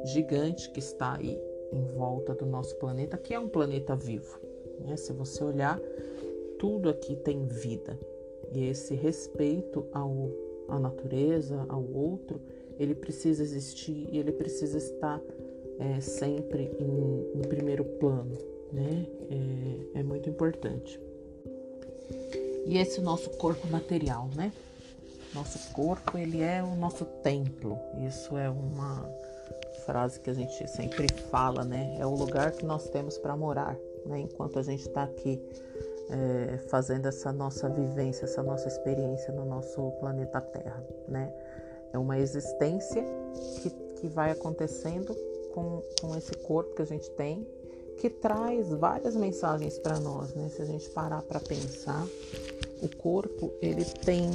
gigante 0.05 0.69
que 0.69 0.79
está 0.79 1.15
aí 1.15 1.39
em 1.71 1.83
volta 1.95 2.33
do 2.33 2.45
nosso 2.45 2.75
planeta, 2.77 3.17
que 3.17 3.33
é 3.33 3.39
um 3.39 3.49
planeta 3.49 3.95
vivo. 3.95 4.39
Né? 4.79 4.95
Se 4.95 5.13
você 5.13 5.43
olhar, 5.43 5.79
tudo 6.59 6.89
aqui 6.89 7.15
tem 7.15 7.45
vida. 7.45 7.97
E 8.53 8.67
esse 8.67 8.93
respeito 8.95 9.85
ao, 9.91 10.29
à 10.67 10.79
natureza, 10.79 11.65
ao 11.67 11.83
outro, 11.83 12.39
ele 12.77 12.95
precisa 12.95 13.43
existir 13.43 14.07
e 14.11 14.17
ele 14.17 14.31
precisa 14.31 14.77
estar 14.77 15.21
é, 15.79 15.99
sempre 15.99 16.71
em, 16.79 17.39
em, 17.39 17.41
primeiro 17.41 17.83
plano, 17.83 18.37
né? 18.71 19.05
É, 19.93 19.99
é 19.99 20.03
muito 20.03 20.29
importante. 20.29 20.99
E 22.65 22.77
esse 22.77 23.01
nosso 23.01 23.29
corpo 23.31 23.67
material, 23.67 24.29
né? 24.35 24.51
Nosso 25.33 25.73
corpo, 25.73 26.17
ele 26.17 26.41
é 26.41 26.63
o 26.63 26.75
nosso 26.75 27.05
templo. 27.05 27.77
Isso 28.07 28.37
é 28.37 28.49
uma 28.49 29.09
frase 29.85 30.19
que 30.19 30.29
a 30.29 30.33
gente 30.33 30.67
sempre 30.67 31.07
fala, 31.29 31.63
né? 31.63 31.97
É 31.99 32.05
o 32.05 32.15
lugar 32.15 32.51
que 32.51 32.65
nós 32.65 32.89
temos 32.89 33.17
para 33.17 33.35
morar, 33.35 33.75
né? 34.05 34.19
Enquanto 34.19 34.59
a 34.59 34.63
gente 34.63 34.87
está 34.87 35.03
aqui 35.03 35.41
é, 36.09 36.57
fazendo 36.69 37.07
essa 37.07 37.31
nossa 37.31 37.69
vivência, 37.69 38.25
essa 38.25 38.41
nossa 38.41 38.67
experiência 38.67 39.33
no 39.33 39.45
nosso 39.45 39.91
planeta 39.99 40.39
Terra, 40.39 40.83
né? 41.07 41.31
é 41.95 41.97
uma 41.97 42.19
existência 42.19 43.03
que, 43.61 43.69
que 43.69 44.07
vai 44.07 44.31
acontecendo 44.31 45.15
com, 45.53 45.81
com 46.01 46.15
esse 46.15 46.33
corpo 46.39 46.75
que 46.75 46.81
a 46.81 46.85
gente 46.85 47.09
tem, 47.11 47.47
que 47.97 48.09
traz 48.09 48.69
várias 48.71 49.15
mensagens 49.15 49.79
para 49.79 49.97
nós, 49.99 50.33
né? 50.33 50.49
Se 50.49 50.61
a 50.61 50.65
gente 50.65 50.89
parar 50.89 51.21
para 51.21 51.39
pensar, 51.39 52.05
o 52.81 52.89
corpo 52.97 53.53
ele 53.61 53.85
tem 53.85 54.29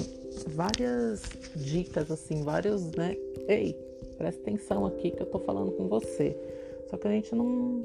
várias 0.46 1.22
dicas 1.54 2.10
assim, 2.10 2.42
vários, 2.42 2.90
né? 2.92 3.16
Ei, 3.48 3.74
presta 4.16 4.40
atenção 4.40 4.86
aqui 4.86 5.10
que 5.10 5.22
eu 5.22 5.26
tô 5.26 5.38
falando 5.40 5.72
com 5.72 5.88
você. 5.88 6.36
Só 6.88 6.96
que 6.96 7.06
a 7.06 7.10
gente 7.10 7.34
não 7.34 7.84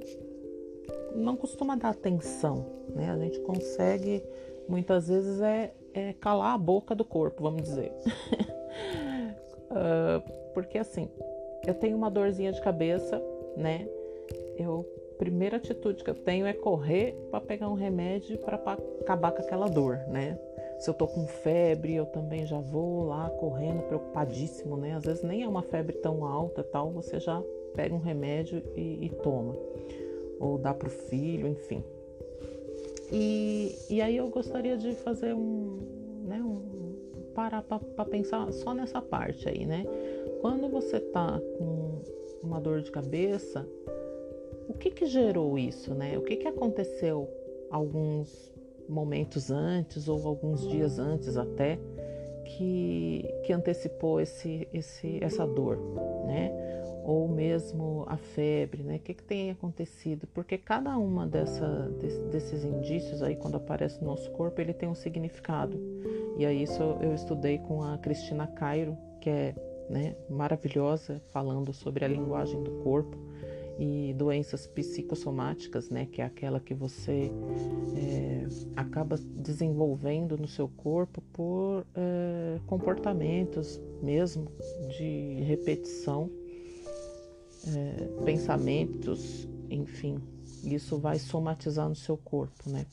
não 1.16 1.36
costuma 1.38 1.76
dar 1.76 1.90
atenção, 1.90 2.66
né? 2.94 3.10
A 3.10 3.18
gente 3.18 3.40
consegue 3.42 4.22
muitas 4.68 5.08
vezes 5.08 5.42
é, 5.42 5.74
é 5.94 6.14
calar 6.14 6.54
a 6.54 6.58
boca 6.58 6.94
do 6.94 7.06
corpo, 7.06 7.44
vamos 7.44 7.64
dizer. 7.64 7.92
uh, 9.72 10.22
porque 10.54 10.78
assim, 10.78 11.10
eu 11.66 11.74
tenho 11.74 11.96
uma 11.96 12.12
dorzinha 12.12 12.52
de 12.52 12.62
cabeça, 12.62 13.22
né? 13.56 13.88
Eu 14.58 14.86
primeira 15.18 15.58
atitude 15.58 16.04
que 16.04 16.10
eu 16.10 16.16
tenho 16.16 16.46
é 16.46 16.54
correr 16.54 17.16
para 17.32 17.40
pegar 17.40 17.70
um 17.70 17.74
remédio 17.74 18.38
para 18.40 18.58
acabar 18.58 19.32
com 19.32 19.42
aquela 19.42 19.68
dor, 19.68 20.00
né? 20.08 20.38
Se 20.80 20.90
eu 20.90 20.94
tô 20.94 21.08
com 21.08 21.26
febre, 21.26 21.96
eu 21.96 22.06
também 22.06 22.46
já 22.46 22.60
vou 22.60 23.06
lá 23.06 23.30
correndo, 23.30 23.84
preocupadíssimo, 23.84 24.76
né? 24.78 24.94
Às 24.96 25.06
vezes 25.06 25.24
nem 25.24 25.44
é 25.44 25.48
uma 25.48 25.64
febre 25.64 25.98
tão 25.98 26.26
alta, 26.26 26.64
tal, 26.64 26.92
você 26.92 27.20
já 27.20 27.42
pega 27.74 27.94
um 27.94 28.00
remédio 28.00 28.62
e, 28.76 29.06
e 29.06 29.10
toma, 29.10 29.56
ou 30.40 30.58
dá 30.58 30.74
pro 30.74 30.90
filho, 30.90 31.48
enfim. 31.48 31.84
E, 33.12 33.76
e 33.90 34.02
aí 34.02 34.18
eu 34.18 34.28
gostaria 34.30 34.78
de 34.78 34.94
fazer 34.94 35.34
um, 35.34 35.80
né, 36.26 36.42
um 36.42 36.86
parar 37.36 37.62
para 37.62 38.06
pensar 38.06 38.52
só 38.54 38.74
nessa 38.74 39.02
parte 39.02 39.48
aí, 39.48 39.66
né? 39.66 39.86
Quando 40.42 40.70
você 40.70 41.00
tá 41.00 41.40
com 41.58 42.02
uma 42.42 42.60
dor 42.60 42.82
de 42.82 42.92
cabeça, 42.92 43.68
o 44.68 44.74
que 44.74 44.90
que 44.90 45.06
gerou 45.06 45.58
isso, 45.58 45.94
né? 45.94 46.18
O 46.18 46.22
que 46.22 46.38
que 46.38 46.48
aconteceu 46.48 47.30
alguns 47.70 48.55
momentos 48.88 49.52
antes 49.52 50.08
ou 50.08 50.28
alguns 50.28 50.68
dias 50.68 51.00
antes 51.00 51.38
até 51.38 51.80
que, 52.46 53.26
que 53.44 53.52
antecipou 53.52 54.22
esse, 54.22 54.68
esse, 54.74 55.20
essa 55.22 55.46
dor, 55.46 55.78
né? 56.26 56.52
Ou 57.04 57.28
mesmo 57.28 58.04
a 58.08 58.18
febre, 58.18 58.82
né? 58.84 58.96
O 58.96 59.00
que, 59.00 59.14
que 59.14 59.24
tem 59.24 59.52
acontecido? 59.52 60.28
Porque 60.28 60.58
cada 60.58 60.98
uma 60.98 61.28
dessa, 61.28 61.90
desses 62.32 62.64
indícios 62.64 63.22
aí, 63.22 63.36
quando 63.36 63.56
aparece 63.58 64.02
no 64.02 64.08
nosso 64.08 64.32
corpo, 64.32 64.62
ele 64.62 64.74
tem 64.74 64.90
um 64.90 64.96
significado. 64.96 65.80
E 66.38 66.46
aí 66.46 66.64
isso 66.64 66.82
eu 67.02 67.14
estudei 67.14 67.60
com 67.60 67.84
a 67.84 67.98
Cristina 67.98 68.48
Cairo, 68.48 68.98
que 69.22 69.30
é 69.30 69.56
né, 69.90 70.16
maravilhosa, 70.30 71.22
falando 71.28 71.72
sobre 71.74 72.06
a 72.06 72.08
linguagem 72.08 72.62
do 72.64 72.72
corpo 72.84 73.18
e 73.78 74.14
doenças 74.14 74.66
psicossomáticas, 74.68 75.90
né, 75.90 76.06
que 76.06 76.22
é 76.22 76.26
aquela 76.26 76.60
que 76.60 76.74
você 76.74 77.32
é, 77.96 78.48
acaba 78.76 79.18
desenvolvendo 79.18 80.38
no 80.38 80.48
seu 80.48 80.68
corpo 80.68 81.22
por 81.34 81.86
é, 81.96 82.60
comportamentos 82.66 83.82
mesmo 84.02 84.48
de 84.98 85.42
repetição, 85.44 86.30
é, 87.68 88.24
pensamentos, 88.24 89.48
enfim, 89.70 90.22
isso 90.64 90.98
vai 90.98 91.20
somatizar 91.20 91.90
no 91.90 91.96
seu 91.96 92.18
corpo, 92.18 92.70
né? 92.70 92.86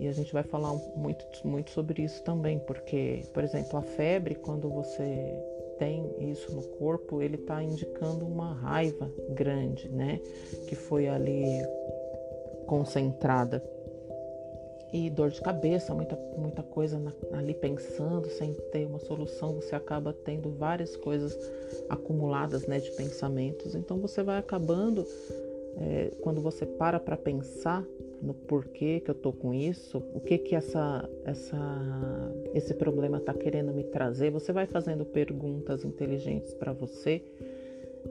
E 0.00 0.08
a 0.08 0.12
gente 0.12 0.32
vai 0.32 0.42
falar 0.42 0.72
muito, 0.96 1.24
muito 1.44 1.70
sobre 1.70 2.02
isso 2.02 2.22
também, 2.22 2.58
porque, 2.58 3.22
por 3.32 3.44
exemplo, 3.44 3.78
a 3.78 3.82
febre, 3.82 4.34
quando 4.34 4.70
você 4.70 5.34
tem 5.78 6.30
isso 6.30 6.54
no 6.54 6.62
corpo, 6.62 7.22
ele 7.22 7.36
está 7.36 7.62
indicando 7.62 8.24
uma 8.26 8.52
raiva 8.52 9.10
grande, 9.30 9.88
né? 9.88 10.20
Que 10.68 10.74
foi 10.74 11.08
ali 11.08 11.44
concentrada. 12.66 13.62
E 14.92 15.10
dor 15.10 15.30
de 15.30 15.40
cabeça, 15.40 15.92
muita, 15.92 16.16
muita 16.38 16.62
coisa 16.62 16.98
na, 16.98 17.12
ali 17.32 17.52
pensando, 17.54 18.28
sem 18.30 18.54
ter 18.72 18.86
uma 18.86 19.00
solução, 19.00 19.54
você 19.54 19.74
acaba 19.74 20.12
tendo 20.12 20.50
várias 20.50 20.96
coisas 20.96 21.36
acumuladas 21.88 22.66
né, 22.66 22.78
de 22.78 22.90
pensamentos. 22.92 23.74
Então 23.74 23.98
você 23.98 24.22
vai 24.22 24.38
acabando, 24.38 25.04
é, 25.78 26.12
quando 26.22 26.40
você 26.40 26.64
para 26.64 27.00
para 27.00 27.16
pensar, 27.16 27.84
no 28.22 28.34
porquê 28.34 29.00
que 29.00 29.10
eu 29.10 29.14
tô 29.14 29.32
com 29.32 29.52
isso, 29.52 29.98
o 30.14 30.20
que 30.20 30.38
que 30.38 30.54
essa, 30.54 31.08
essa, 31.24 31.58
esse 32.54 32.74
problema 32.74 33.18
está 33.18 33.34
querendo 33.34 33.72
me 33.72 33.84
trazer. 33.84 34.30
Você 34.30 34.52
vai 34.52 34.66
fazendo 34.66 35.04
perguntas 35.04 35.84
inteligentes 35.84 36.54
para 36.54 36.72
você 36.72 37.22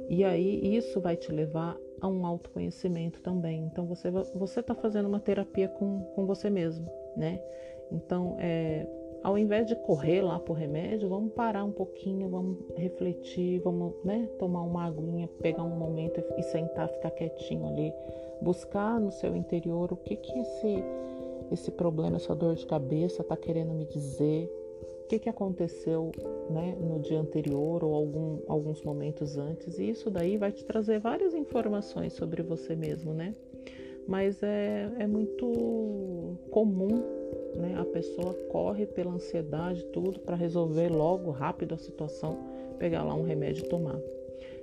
e 0.10 0.24
aí 0.24 0.76
isso 0.76 1.00
vai 1.00 1.16
te 1.16 1.32
levar 1.32 1.78
a 2.02 2.08
um 2.08 2.26
autoconhecimento 2.26 3.22
também. 3.22 3.64
Então 3.66 3.86
você 3.86 4.12
você 4.12 4.60
está 4.60 4.76
fazendo 4.76 5.08
uma 5.08 5.20
terapia 5.20 5.68
com, 5.68 6.02
com 6.16 6.26
você 6.26 6.50
mesmo, 6.50 6.88
né? 7.16 7.42
Então 7.92 8.36
é, 8.40 8.86
ao 9.26 9.38
invés 9.38 9.66
de 9.66 9.76
correr 9.76 10.22
lá 10.22 10.38
pro 10.40 10.54
remédio, 10.54 11.10
vamos 11.10 11.34
parar 11.34 11.64
um 11.64 11.72
pouquinho, 11.72 12.30
vamos 12.30 12.58
refletir, 12.76 13.60
vamos 13.60 13.94
né, 14.04 14.30
tomar 14.38 14.62
uma 14.62 14.86
aguinha, 14.86 15.28
pegar 15.42 15.64
um 15.64 15.76
momento 15.76 16.24
e 16.38 16.44
sentar, 16.44 16.88
ficar 16.90 17.10
quietinho 17.12 17.68
ali 17.68 17.92
buscar 18.42 19.00
no 19.00 19.12
seu 19.12 19.36
interior 19.36 19.92
o 19.92 19.96
que 19.96 20.16
que 20.16 20.40
esse 20.40 20.84
esse 21.52 21.72
problema, 21.72 22.18
essa 22.18 22.36
dor 22.36 22.56
de 22.56 22.66
cabeça 22.66 23.22
está 23.22 23.38
querendo 23.38 23.72
me 23.72 23.86
dizer, 23.86 24.50
o 25.04 25.08
que 25.08 25.20
que 25.20 25.30
aconteceu, 25.30 26.12
né, 26.50 26.76
no 26.80 27.00
dia 27.00 27.20
anterior 27.20 27.84
ou 27.84 27.94
algum, 27.94 28.40
alguns 28.48 28.82
momentos 28.82 29.38
antes. 29.38 29.78
E 29.78 29.92
isso 29.92 30.10
daí 30.10 30.38
vai 30.38 30.52
te 30.52 30.66
trazer 30.66 31.00
várias 31.00 31.36
informações 31.36 32.14
sobre 32.14 32.42
você 32.42 32.76
mesmo, 32.76 33.14
né? 33.14 33.36
Mas 34.08 34.42
é, 34.42 34.92
é 34.98 35.06
muito 35.06 36.36
comum, 36.50 37.04
né? 37.56 37.76
A 37.80 37.86
pessoa 37.86 38.34
corre 38.52 38.86
pela 38.86 39.12
ansiedade, 39.12 39.84
tudo, 39.86 40.20
para 40.20 40.36
resolver 40.36 40.90
logo, 40.90 41.32
rápido 41.32 41.74
a 41.74 41.78
situação, 41.78 42.38
pegar 42.78 43.04
lá 43.04 43.14
um 43.14 43.24
remédio 43.24 43.66
e 43.66 43.70
tomar. 43.70 44.00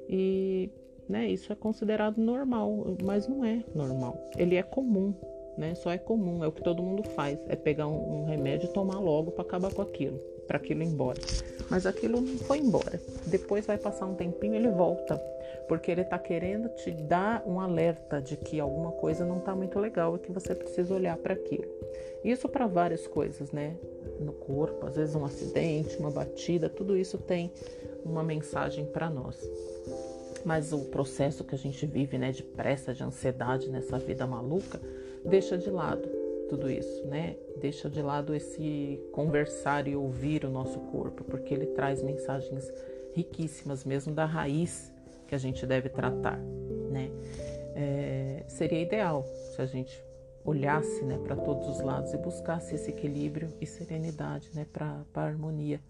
E 0.08 0.70
né? 1.08 1.28
Isso 1.28 1.52
é 1.52 1.56
considerado 1.56 2.18
normal, 2.18 2.96
mas 3.02 3.28
não 3.28 3.44
é 3.44 3.62
normal. 3.74 4.16
Ele 4.36 4.56
é 4.56 4.62
comum, 4.62 5.12
né? 5.58 5.74
Só 5.74 5.90
é 5.90 5.98
comum, 5.98 6.42
é 6.42 6.46
o 6.46 6.52
que 6.52 6.62
todo 6.62 6.82
mundo 6.82 7.02
faz, 7.10 7.38
é 7.48 7.56
pegar 7.56 7.86
um, 7.86 8.22
um 8.22 8.24
remédio 8.24 8.68
e 8.68 8.72
tomar 8.72 8.98
logo 8.98 9.30
para 9.30 9.42
acabar 9.42 9.72
com 9.72 9.82
aquilo, 9.82 10.18
para 10.52 10.58
aquilo 10.58 10.82
ir 10.82 10.86
embora. 10.86 11.18
Mas 11.70 11.86
aquilo 11.86 12.20
não 12.20 12.36
foi 12.36 12.58
embora. 12.58 13.00
Depois 13.26 13.64
vai 13.64 13.78
passar 13.78 14.04
um 14.04 14.14
tempinho, 14.14 14.54
ele 14.54 14.68
volta, 14.68 15.16
porque 15.66 15.90
ele 15.90 16.02
está 16.02 16.18
querendo 16.18 16.68
te 16.68 16.90
dar 16.90 17.42
um 17.46 17.58
alerta 17.58 18.20
de 18.20 18.36
que 18.36 18.60
alguma 18.60 18.92
coisa 18.92 19.24
não 19.24 19.38
está 19.38 19.54
muito 19.54 19.78
legal 19.78 20.14
e 20.14 20.18
que 20.18 20.30
você 20.30 20.54
precisa 20.54 20.94
olhar 20.94 21.16
para 21.16 21.32
aquilo. 21.32 21.64
Isso 22.22 22.50
para 22.50 22.66
várias 22.66 23.06
coisas, 23.06 23.50
né? 23.50 23.74
No 24.20 24.34
corpo, 24.34 24.86
às 24.86 24.96
vezes 24.96 25.14
um 25.14 25.24
acidente, 25.24 25.96
uma 25.96 26.10
batida, 26.10 26.68
tudo 26.68 26.98
isso 26.98 27.16
tem 27.16 27.50
uma 28.04 28.22
mensagem 28.22 28.84
para 28.84 29.08
nós. 29.08 29.40
Mas 30.44 30.70
o 30.70 30.80
processo 30.80 31.44
que 31.44 31.54
a 31.54 31.58
gente 31.58 31.86
vive, 31.86 32.18
né, 32.18 32.30
de 32.30 32.42
pressa, 32.42 32.92
de 32.92 33.02
ansiedade 33.02 33.70
nessa 33.70 33.98
vida 33.98 34.26
maluca, 34.26 34.78
deixa 35.24 35.56
de 35.56 35.70
lado 35.70 36.21
tudo 36.52 36.70
isso, 36.70 37.06
né? 37.06 37.34
Deixa 37.58 37.88
de 37.88 38.02
lado 38.02 38.34
esse 38.34 39.00
conversar 39.10 39.88
e 39.88 39.96
ouvir 39.96 40.44
o 40.44 40.50
nosso 40.50 40.78
corpo, 40.80 41.24
porque 41.24 41.54
ele 41.54 41.64
traz 41.64 42.02
mensagens 42.02 42.70
riquíssimas 43.14 43.86
mesmo 43.86 44.14
da 44.14 44.26
raiz 44.26 44.92
que 45.26 45.34
a 45.34 45.38
gente 45.38 45.64
deve 45.64 45.88
tratar, 45.88 46.38
né? 46.90 47.10
É, 47.74 48.44
seria 48.48 48.82
ideal 48.82 49.24
se 49.24 49.62
a 49.62 49.64
gente 49.64 49.98
olhasse 50.44 51.02
né, 51.06 51.18
para 51.24 51.36
todos 51.36 51.66
os 51.68 51.80
lados 51.80 52.12
e 52.12 52.18
buscasse 52.18 52.74
esse 52.74 52.90
equilíbrio 52.90 53.48
e 53.58 53.64
serenidade 53.64 54.50
né, 54.54 54.66
para 54.70 55.02
a 55.14 55.20
harmonia 55.22 55.80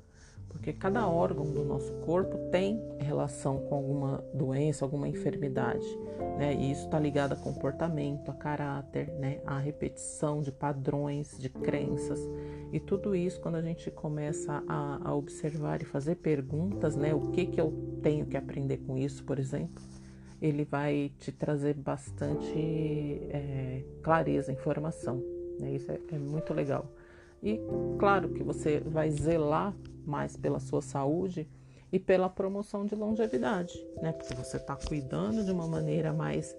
porque 0.49 0.73
cada 0.73 1.09
órgão 1.09 1.45
do 1.45 1.65
nosso 1.65 1.93
corpo 2.05 2.39
tem 2.51 2.81
relação 2.99 3.59
com 3.59 3.75
alguma 3.75 4.25
doença, 4.33 4.85
alguma 4.85 5.09
enfermidade, 5.09 5.85
né? 6.39 6.55
E 6.55 6.71
isso 6.71 6.85
está 6.85 6.99
ligado 6.99 7.33
a 7.33 7.37
comportamento, 7.37 8.31
a 8.31 8.35
caráter, 8.35 9.09
né? 9.19 9.41
A 9.45 9.59
repetição 9.59 10.41
de 10.41 10.53
padrões, 10.53 11.37
de 11.39 11.49
crenças 11.49 12.21
e 12.73 12.79
tudo 12.79 13.15
isso 13.15 13.41
quando 13.41 13.57
a 13.57 13.63
gente 13.63 13.91
começa 13.91 14.63
a, 14.69 15.01
a 15.09 15.15
observar 15.15 15.83
e 15.83 15.85
fazer 15.85 16.17
perguntas, 16.17 16.95
né? 16.95 17.13
O 17.13 17.33
que 17.33 17.47
que 17.47 17.61
eu 17.61 17.73
tenho 18.03 18.25
que 18.27 18.37
aprender 18.37 18.79
com 18.79 18.97
isso, 18.97 19.25
por 19.25 19.39
exemplo? 19.39 19.83
Ele 20.41 20.65
vai 20.65 21.13
te 21.19 21.31
trazer 21.33 21.75
bastante 21.75 22.57
é, 23.31 23.83
clareza, 24.03 24.53
informação. 24.53 25.23
Né? 25.61 25.73
Isso 25.73 25.91
é, 25.91 25.99
é 26.13 26.19
muito 26.19 26.53
legal. 26.53 26.87
E 27.43 27.61
claro 27.99 28.29
que 28.31 28.43
você 28.43 28.81
vai 28.81 29.11
zelar 29.11 29.75
mais 30.07 30.37
pela 30.37 30.61
sua 30.61 30.83
saúde 30.83 31.49
e 31.93 31.99
pela 31.99 32.29
promoção 32.29 32.87
de 32.87 32.95
longevidade, 32.95 33.75
né? 34.01 34.13
Porque 34.13 34.35
você 34.35 34.57
está 34.57 34.75
cuidando 34.75 35.45
de 35.45 35.51
uma 35.51 35.67
maneira 35.67 36.13
mais 36.13 36.57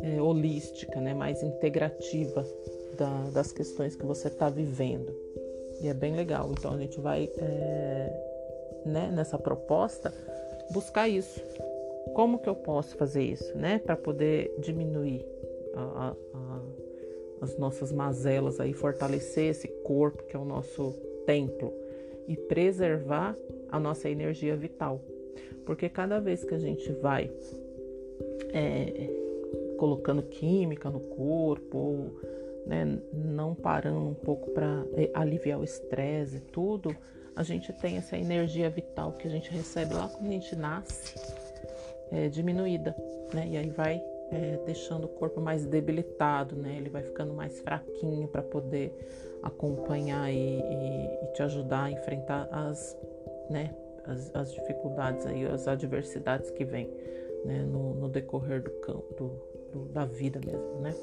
é, 0.00 0.20
holística, 0.20 1.00
né? 1.00 1.12
Mais 1.12 1.42
integrativa 1.42 2.46
da, 2.96 3.30
das 3.30 3.52
questões 3.52 3.94
que 3.94 4.06
você 4.06 4.28
está 4.28 4.48
vivendo. 4.48 5.14
E 5.82 5.88
é 5.88 5.94
bem 5.94 6.14
legal. 6.14 6.50
Então 6.52 6.72
a 6.72 6.78
gente 6.78 6.98
vai 7.00 7.30
é, 7.38 8.30
né, 8.84 9.10
nessa 9.12 9.38
proposta, 9.38 10.12
buscar 10.70 11.08
isso. 11.08 11.40
Como 12.14 12.38
que 12.38 12.48
eu 12.48 12.54
posso 12.54 12.96
fazer 12.96 13.22
isso, 13.22 13.56
né, 13.56 13.78
para 13.78 13.96
poder 13.96 14.54
diminuir 14.58 15.24
a, 15.74 16.14
a, 16.34 16.60
as 17.42 17.56
nossas 17.56 17.92
mazelas 17.92 18.58
aí, 18.58 18.72
fortalecer 18.72 19.50
esse 19.50 19.68
corpo 19.84 20.24
que 20.24 20.34
é 20.34 20.38
o 20.38 20.44
nosso 20.44 20.92
templo 21.26 21.72
e 22.30 22.36
preservar 22.36 23.36
a 23.68 23.80
nossa 23.80 24.08
energia 24.08 24.56
vital. 24.56 25.00
Porque 25.66 25.88
cada 25.88 26.20
vez 26.20 26.44
que 26.44 26.54
a 26.54 26.58
gente 26.58 26.92
vai 26.92 27.28
é, 28.52 29.10
colocando 29.76 30.22
química 30.22 30.88
no 30.88 31.00
corpo, 31.00 31.76
ou, 31.76 32.20
né, 32.64 33.00
não 33.12 33.52
parando 33.52 33.98
um 33.98 34.14
pouco 34.14 34.48
para 34.52 34.84
é, 34.94 35.10
aliviar 35.12 35.58
o 35.58 35.64
estresse 35.64 36.36
e 36.36 36.40
tudo, 36.40 36.96
a 37.34 37.42
gente 37.42 37.72
tem 37.72 37.96
essa 37.96 38.16
energia 38.16 38.70
vital 38.70 39.12
que 39.14 39.26
a 39.26 39.30
gente 39.30 39.50
recebe 39.50 39.92
lá 39.92 40.08
quando 40.08 40.28
a 40.28 40.32
gente 40.32 40.54
nasce 40.54 41.18
é, 42.12 42.28
diminuída, 42.28 42.94
né? 43.34 43.48
E 43.50 43.56
aí 43.56 43.70
vai 43.70 44.00
é, 44.30 44.58
deixando 44.64 45.04
o 45.04 45.08
corpo 45.08 45.40
mais 45.40 45.66
debilitado, 45.66 46.56
né? 46.56 46.76
Ele 46.76 46.88
vai 46.88 47.02
ficando 47.02 47.34
mais 47.34 47.60
fraquinho 47.60 48.28
para 48.28 48.42
poder 48.42 48.92
acompanhar 49.42 50.30
e, 50.32 50.36
e, 50.36 51.24
e, 51.24 51.32
te 51.34 51.42
ajudar 51.42 51.84
a 51.84 51.90
enfrentar 51.90 52.48
as, 52.52 52.96
né, 53.48 53.74
as, 54.04 54.34
as, 54.34 54.52
dificuldades 54.52 55.26
aí, 55.26 55.46
as 55.46 55.66
adversidades 55.66 56.50
que 56.50 56.64
vêm 56.64 56.88
né, 57.44 57.62
no, 57.62 57.94
no, 57.94 58.08
decorrer 58.08 58.62
do, 58.62 58.70
do, 59.16 59.32
do, 59.72 59.84
da 59.92 60.04
vida 60.04 60.40
mesmo, 60.44 60.80
né? 60.80 60.94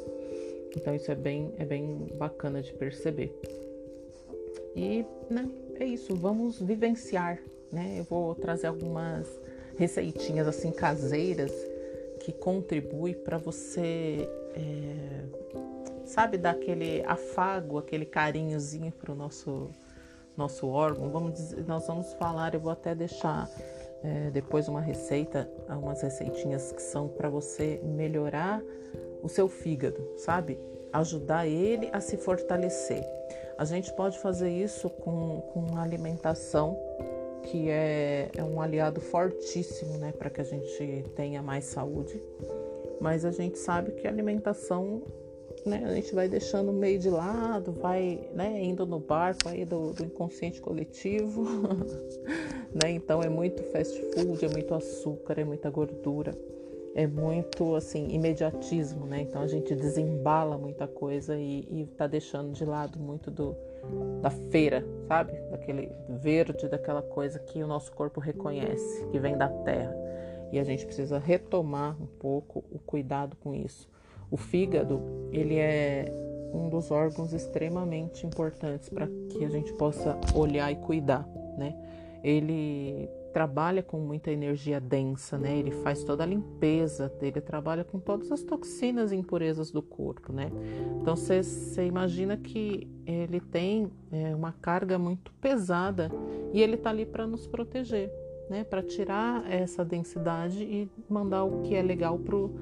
Então 0.75 0.93
isso 0.93 1.11
é 1.11 1.15
bem, 1.15 1.51
é 1.57 1.65
bem 1.65 2.07
bacana 2.15 2.61
de 2.61 2.71
perceber. 2.73 3.33
E, 4.75 5.03
né, 5.29 5.49
é 5.79 5.85
isso, 5.85 6.15
vamos 6.15 6.61
vivenciar, 6.61 7.39
né? 7.71 7.95
Eu 7.97 8.03
vou 8.03 8.35
trazer 8.35 8.67
algumas 8.67 9.27
receitinhas 9.77 10.47
assim 10.47 10.71
caseiras 10.71 11.51
que 12.27 12.33
contribui 12.33 13.15
para 13.15 13.37
você, 13.37 14.29
é, 14.53 15.23
sabe, 16.03 16.37
dar 16.37 16.49
aquele 16.49 17.01
afago, 17.05 17.77
aquele 17.77 18.05
carinhozinho 18.05 18.91
para 18.91 19.13
o 19.13 19.15
nosso, 19.15 19.69
nosso 20.35 20.67
órgão. 20.67 21.09
Vamos 21.09 21.35
dizer, 21.35 21.65
nós 21.65 21.87
vamos 21.87 22.11
falar, 22.15 22.53
eu 22.53 22.59
vou 22.59 22.73
até 22.73 22.93
deixar 22.93 23.49
é, 24.03 24.29
depois 24.29 24.67
uma 24.67 24.81
receita, 24.81 25.49
umas 25.69 26.01
receitinhas 26.01 26.73
que 26.73 26.81
são 26.81 27.07
para 27.07 27.29
você 27.29 27.79
melhorar 27.81 28.61
o 29.23 29.29
seu 29.29 29.47
fígado, 29.47 30.05
sabe? 30.17 30.59
Ajudar 30.91 31.47
ele 31.47 31.89
a 31.93 32.01
se 32.01 32.17
fortalecer. 32.17 33.05
A 33.57 33.63
gente 33.63 33.93
pode 33.93 34.19
fazer 34.19 34.49
isso 34.49 34.89
com, 34.89 35.39
com 35.53 35.77
alimentação 35.77 36.77
que 37.47 37.69
é, 37.69 38.29
é 38.35 38.43
um 38.43 38.61
aliado 38.61 38.99
fortíssimo 38.99 39.97
né, 39.97 40.11
para 40.11 40.29
que 40.29 40.41
a 40.41 40.43
gente 40.43 41.05
tenha 41.15 41.41
mais 41.41 41.65
saúde. 41.65 42.21
Mas 42.99 43.25
a 43.25 43.31
gente 43.31 43.57
sabe 43.57 43.91
que 43.91 44.07
a 44.07 44.09
alimentação 44.09 45.01
né, 45.65 45.83
a 45.85 45.93
gente 45.93 46.13
vai 46.13 46.27
deixando 46.27 46.71
meio 46.71 46.99
de 46.99 47.09
lado, 47.09 47.71
vai 47.71 48.19
né, 48.33 48.61
indo 48.61 48.85
no 48.85 48.99
barco 48.99 49.49
aí 49.49 49.65
do, 49.65 49.93
do 49.93 50.03
inconsciente 50.03 50.59
coletivo. 50.61 51.43
né? 52.73 52.91
Então 52.91 53.21
é 53.21 53.29
muito 53.29 53.63
fast 53.63 53.99
food, 54.13 54.43
é 54.43 54.49
muito 54.49 54.73
açúcar, 54.73 55.39
é 55.39 55.43
muita 55.43 55.69
gordura 55.69 56.33
é 56.97 57.05
muito 57.05 57.75
assim 57.75 58.07
imediatismo, 58.07 59.05
né? 59.05 59.21
Então 59.21 59.43
a 59.43 59.47
gente 59.47 59.75
desembala 59.75 60.57
muita 60.57 60.87
coisa 60.87 61.37
e, 61.37 61.87
está 61.91 62.07
deixando 62.07 62.51
de 62.53 62.65
lado 62.65 62.97
muito 62.97 63.29
do 63.29 63.55
da 64.21 64.29
feira, 64.29 64.85
sabe? 65.07 65.33
Daquele 65.51 65.91
verde, 66.09 66.67
daquela 66.67 67.01
coisa 67.01 67.39
que 67.39 67.61
o 67.63 67.67
nosso 67.67 67.91
corpo 67.91 68.19
reconhece, 68.19 69.05
que 69.07 69.19
vem 69.19 69.37
da 69.37 69.47
terra. 69.47 69.95
E 70.51 70.59
a 70.59 70.63
gente 70.63 70.85
precisa 70.85 71.19
retomar 71.19 72.01
um 72.01 72.05
pouco 72.05 72.63
o 72.71 72.79
cuidado 72.79 73.35
com 73.37 73.53
isso. 73.53 73.87
O 74.31 74.37
fígado, 74.37 75.01
ele 75.31 75.57
é 75.57 76.11
um 76.53 76.69
dos 76.69 76.91
órgãos 76.91 77.33
extremamente 77.33 78.25
importantes 78.25 78.89
para 78.89 79.07
que 79.29 79.43
a 79.43 79.49
gente 79.49 79.73
possa 79.73 80.17
olhar 80.33 80.71
e 80.71 80.75
cuidar, 80.75 81.27
né? 81.57 81.75
Ele 82.23 83.09
trabalha 83.37 83.83
com 83.83 83.99
muita 83.99 84.31
energia 84.31 84.79
densa, 84.79 85.37
né? 85.37 85.55
Ele 85.55 85.69
faz 85.69 86.03
toda 86.03 86.23
a 86.23 86.25
limpeza, 86.25 87.13
ele 87.21 87.39
trabalha 87.39 87.83
com 87.83 87.99
todas 87.99 88.31
as 88.31 88.41
toxinas 88.41 89.11
e 89.11 89.15
impurezas 89.15 89.69
do 89.69 89.79
corpo, 89.79 90.33
né? 90.33 90.51
Então 90.99 91.15
você 91.15 91.85
imagina 91.85 92.35
que 92.35 92.89
ele 93.05 93.39
tem 93.39 93.91
é, 94.11 94.33
uma 94.33 94.53
carga 94.53 94.97
muito 94.97 95.31
pesada 95.33 96.11
e 96.51 96.59
ele 96.59 96.77
tá 96.77 96.89
ali 96.89 97.05
para 97.05 97.27
nos 97.27 97.45
proteger, 97.45 98.11
né? 98.49 98.63
Para 98.63 98.81
tirar 98.81 99.45
essa 99.47 99.85
densidade 99.85 100.63
e 100.63 100.89
mandar 101.07 101.43
o 101.43 101.61
que 101.61 101.75
é 101.75 101.81
legal 101.83 102.17
pro, 102.17 102.55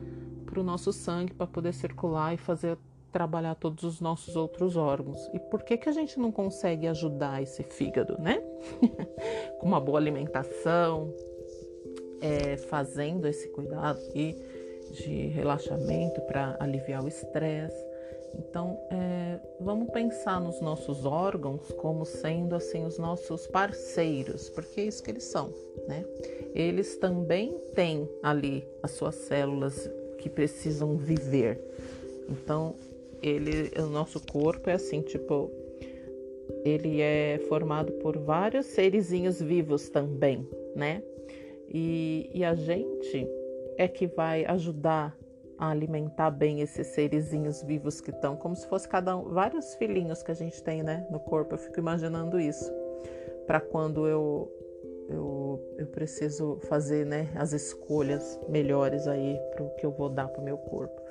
pro 0.45 0.61
nosso 0.61 0.91
sangue 0.91 1.33
para 1.33 1.47
poder 1.47 1.73
circular 1.73 2.33
e 2.33 2.37
fazer 2.37 2.77
trabalhar 3.15 3.55
todos 3.55 3.85
os 3.85 4.01
nossos 4.01 4.35
outros 4.35 4.75
órgãos. 4.75 5.29
E 5.33 5.39
por 5.39 5.63
que, 5.63 5.77
que 5.77 5.87
a 5.87 5.91
gente 5.93 6.19
não 6.19 6.33
consegue 6.33 6.85
ajudar 6.85 7.41
esse 7.41 7.63
fígado, 7.63 8.17
né? 8.19 8.43
Com 9.57 9.67
uma 9.67 9.79
boa 9.79 9.97
alimentação, 9.97 11.13
é, 12.19 12.57
fazendo 12.57 13.25
esse 13.25 13.47
cuidado 13.47 14.01
e 14.13 14.35
de 14.91 15.27
relaxamento 15.27 16.19
para 16.23 16.57
aliviar 16.59 17.05
o 17.05 17.07
estresse. 17.07 17.81
Então, 18.37 18.77
é, 18.91 19.39
vamos 19.61 19.89
pensar 19.91 20.41
nos 20.41 20.59
nossos 20.59 21.05
órgãos 21.05 21.71
como 21.77 22.03
sendo 22.03 22.53
assim 22.53 22.83
os 22.83 22.97
nossos 22.97 23.47
parceiros, 23.47 24.49
porque 24.49 24.81
é 24.81 24.83
isso 24.83 25.01
que 25.01 25.11
eles 25.11 25.23
são, 25.23 25.53
né? 25.87 26.03
Eles 26.53 26.97
também 26.97 27.57
têm 27.73 28.09
ali 28.21 28.67
as 28.83 28.91
suas 28.91 29.15
células 29.15 29.89
que 30.17 30.29
precisam 30.29 30.97
viver. 30.97 31.61
Então, 32.27 32.75
ele, 33.21 33.71
o 33.79 33.87
nosso 33.87 34.19
corpo 34.25 34.69
é 34.69 34.73
assim, 34.73 35.01
tipo, 35.01 35.51
ele 36.63 37.01
é 37.01 37.39
formado 37.47 37.91
por 37.93 38.17
vários 38.17 38.65
serizinhos 38.67 39.41
vivos 39.41 39.89
também, 39.89 40.47
né? 40.75 41.01
E, 41.69 42.29
e 42.33 42.43
a 42.43 42.55
gente 42.55 43.27
é 43.77 43.87
que 43.87 44.07
vai 44.07 44.45
ajudar 44.45 45.17
a 45.57 45.69
alimentar 45.69 46.31
bem 46.31 46.61
esses 46.61 46.87
serizinhos 46.87 47.63
vivos 47.63 48.01
que 48.01 48.11
estão, 48.11 48.35
como 48.35 48.55
se 48.55 48.67
fosse 48.67 48.87
cada 48.87 49.15
um, 49.15 49.29
vários 49.29 49.73
filhinhos 49.75 50.21
que 50.21 50.31
a 50.31 50.35
gente 50.35 50.61
tem, 50.61 50.83
né, 50.83 51.07
no 51.09 51.19
corpo. 51.19 51.55
Eu 51.55 51.57
fico 51.57 51.79
imaginando 51.79 52.39
isso 52.39 52.71
para 53.47 53.61
quando 53.61 54.05
eu, 54.07 54.51
eu 55.09 55.35
eu 55.77 55.87
preciso 55.87 56.57
fazer, 56.67 57.05
né, 57.05 57.29
as 57.35 57.53
escolhas 57.53 58.39
melhores 58.47 59.07
aí 59.07 59.39
para 59.53 59.63
o 59.63 59.69
que 59.75 59.85
eu 59.85 59.91
vou 59.91 60.09
dar 60.09 60.27
para 60.27 60.41
o 60.41 60.43
meu 60.43 60.57
corpo. 60.57 61.01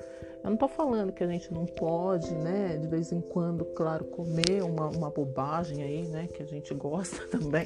Eu 0.45 0.51
não 0.51 0.57
tô 0.57 0.67
falando 0.67 1.11
que 1.11 1.23
a 1.23 1.27
gente 1.27 1.51
não 1.51 1.65
pode, 1.65 2.31
né, 2.35 2.77
de 2.77 2.87
vez 2.87 3.11
em 3.11 3.19
quando, 3.19 3.65
claro, 3.65 4.05
comer 4.05 4.61
uma, 4.61 4.89
uma 4.89 5.09
bobagem 5.09 5.81
aí, 5.81 6.03
né, 6.03 6.27
que 6.27 6.43
a 6.43 6.45
gente 6.45 6.71
gosta 6.75 7.25
também, 7.35 7.65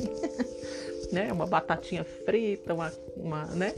né, 1.11 1.29
uma 1.33 1.45
batatinha 1.45 2.05
frita, 2.05 2.73
uma, 2.73 2.89
uma, 3.17 3.45
né, 3.47 3.75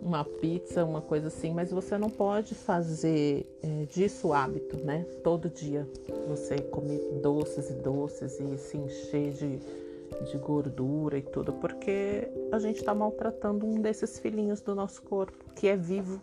uma 0.00 0.24
pizza, 0.24 0.82
uma 0.82 1.02
coisa 1.02 1.28
assim, 1.28 1.52
mas 1.52 1.70
você 1.70 1.98
não 1.98 2.08
pode 2.08 2.54
fazer 2.54 3.46
é, 3.62 3.84
disso 3.84 4.32
hábito, 4.32 4.78
né, 4.78 5.04
todo 5.22 5.50
dia 5.50 5.86
você 6.26 6.56
comer 6.56 7.20
doces 7.22 7.68
e 7.68 7.74
doces 7.74 8.40
e 8.40 8.56
se 8.56 8.78
encher 8.78 9.32
de, 9.32 9.58
de 10.24 10.38
gordura 10.38 11.18
e 11.18 11.22
tudo, 11.22 11.52
porque 11.52 12.30
a 12.50 12.58
gente 12.58 12.78
está 12.78 12.94
maltratando 12.94 13.66
um 13.66 13.74
desses 13.74 14.18
filhinhos 14.18 14.62
do 14.62 14.74
nosso 14.74 15.02
corpo, 15.02 15.52
que 15.54 15.68
é 15.68 15.76
vivo, 15.76 16.18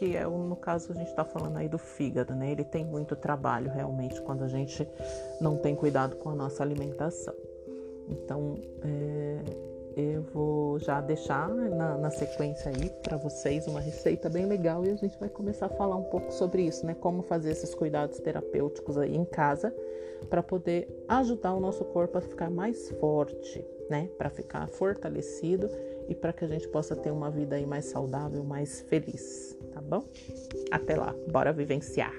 que 0.00 0.16
é, 0.16 0.24
no 0.24 0.56
caso 0.56 0.92
a 0.92 0.94
gente 0.94 1.10
está 1.10 1.26
falando 1.26 1.58
aí 1.58 1.68
do 1.68 1.76
fígado, 1.76 2.34
né? 2.34 2.50
Ele 2.50 2.64
tem 2.64 2.82
muito 2.82 3.14
trabalho 3.14 3.70
realmente 3.70 4.18
quando 4.22 4.42
a 4.42 4.48
gente 4.48 4.88
não 5.38 5.58
tem 5.58 5.76
cuidado 5.76 6.16
com 6.16 6.30
a 6.30 6.34
nossa 6.34 6.62
alimentação. 6.62 7.34
Então, 8.08 8.54
é, 8.82 9.42
eu 9.94 10.22
vou 10.22 10.78
já 10.78 11.02
deixar 11.02 11.50
na, 11.50 11.98
na 11.98 12.10
sequência 12.10 12.72
aí 12.74 12.88
para 13.02 13.18
vocês 13.18 13.66
uma 13.66 13.78
receita 13.78 14.30
bem 14.30 14.46
legal 14.46 14.86
e 14.86 14.90
a 14.90 14.96
gente 14.96 15.18
vai 15.20 15.28
começar 15.28 15.66
a 15.66 15.68
falar 15.68 15.96
um 15.96 16.04
pouco 16.04 16.32
sobre 16.32 16.62
isso, 16.62 16.86
né? 16.86 16.96
Como 16.98 17.22
fazer 17.22 17.50
esses 17.50 17.74
cuidados 17.74 18.18
terapêuticos 18.20 18.96
aí 18.96 19.14
em 19.14 19.26
casa 19.26 19.70
para 20.30 20.42
poder 20.42 20.88
ajudar 21.08 21.52
o 21.52 21.60
nosso 21.60 21.84
corpo 21.84 22.16
a 22.16 22.22
ficar 22.22 22.48
mais 22.48 22.88
forte, 22.92 23.62
né? 23.90 24.08
Para 24.16 24.30
ficar 24.30 24.66
fortalecido 24.66 25.68
e 26.08 26.14
para 26.14 26.32
que 26.32 26.42
a 26.42 26.48
gente 26.48 26.66
possa 26.68 26.96
ter 26.96 27.10
uma 27.10 27.30
vida 27.30 27.56
aí 27.56 27.66
mais 27.66 27.84
saudável, 27.84 28.42
mais 28.42 28.80
feliz, 28.80 29.56
tá 29.72 29.80
bom? 29.80 30.04
Até 30.70 30.96
lá, 30.96 31.14
bora 31.30 31.52
vivenciar! 31.52 32.14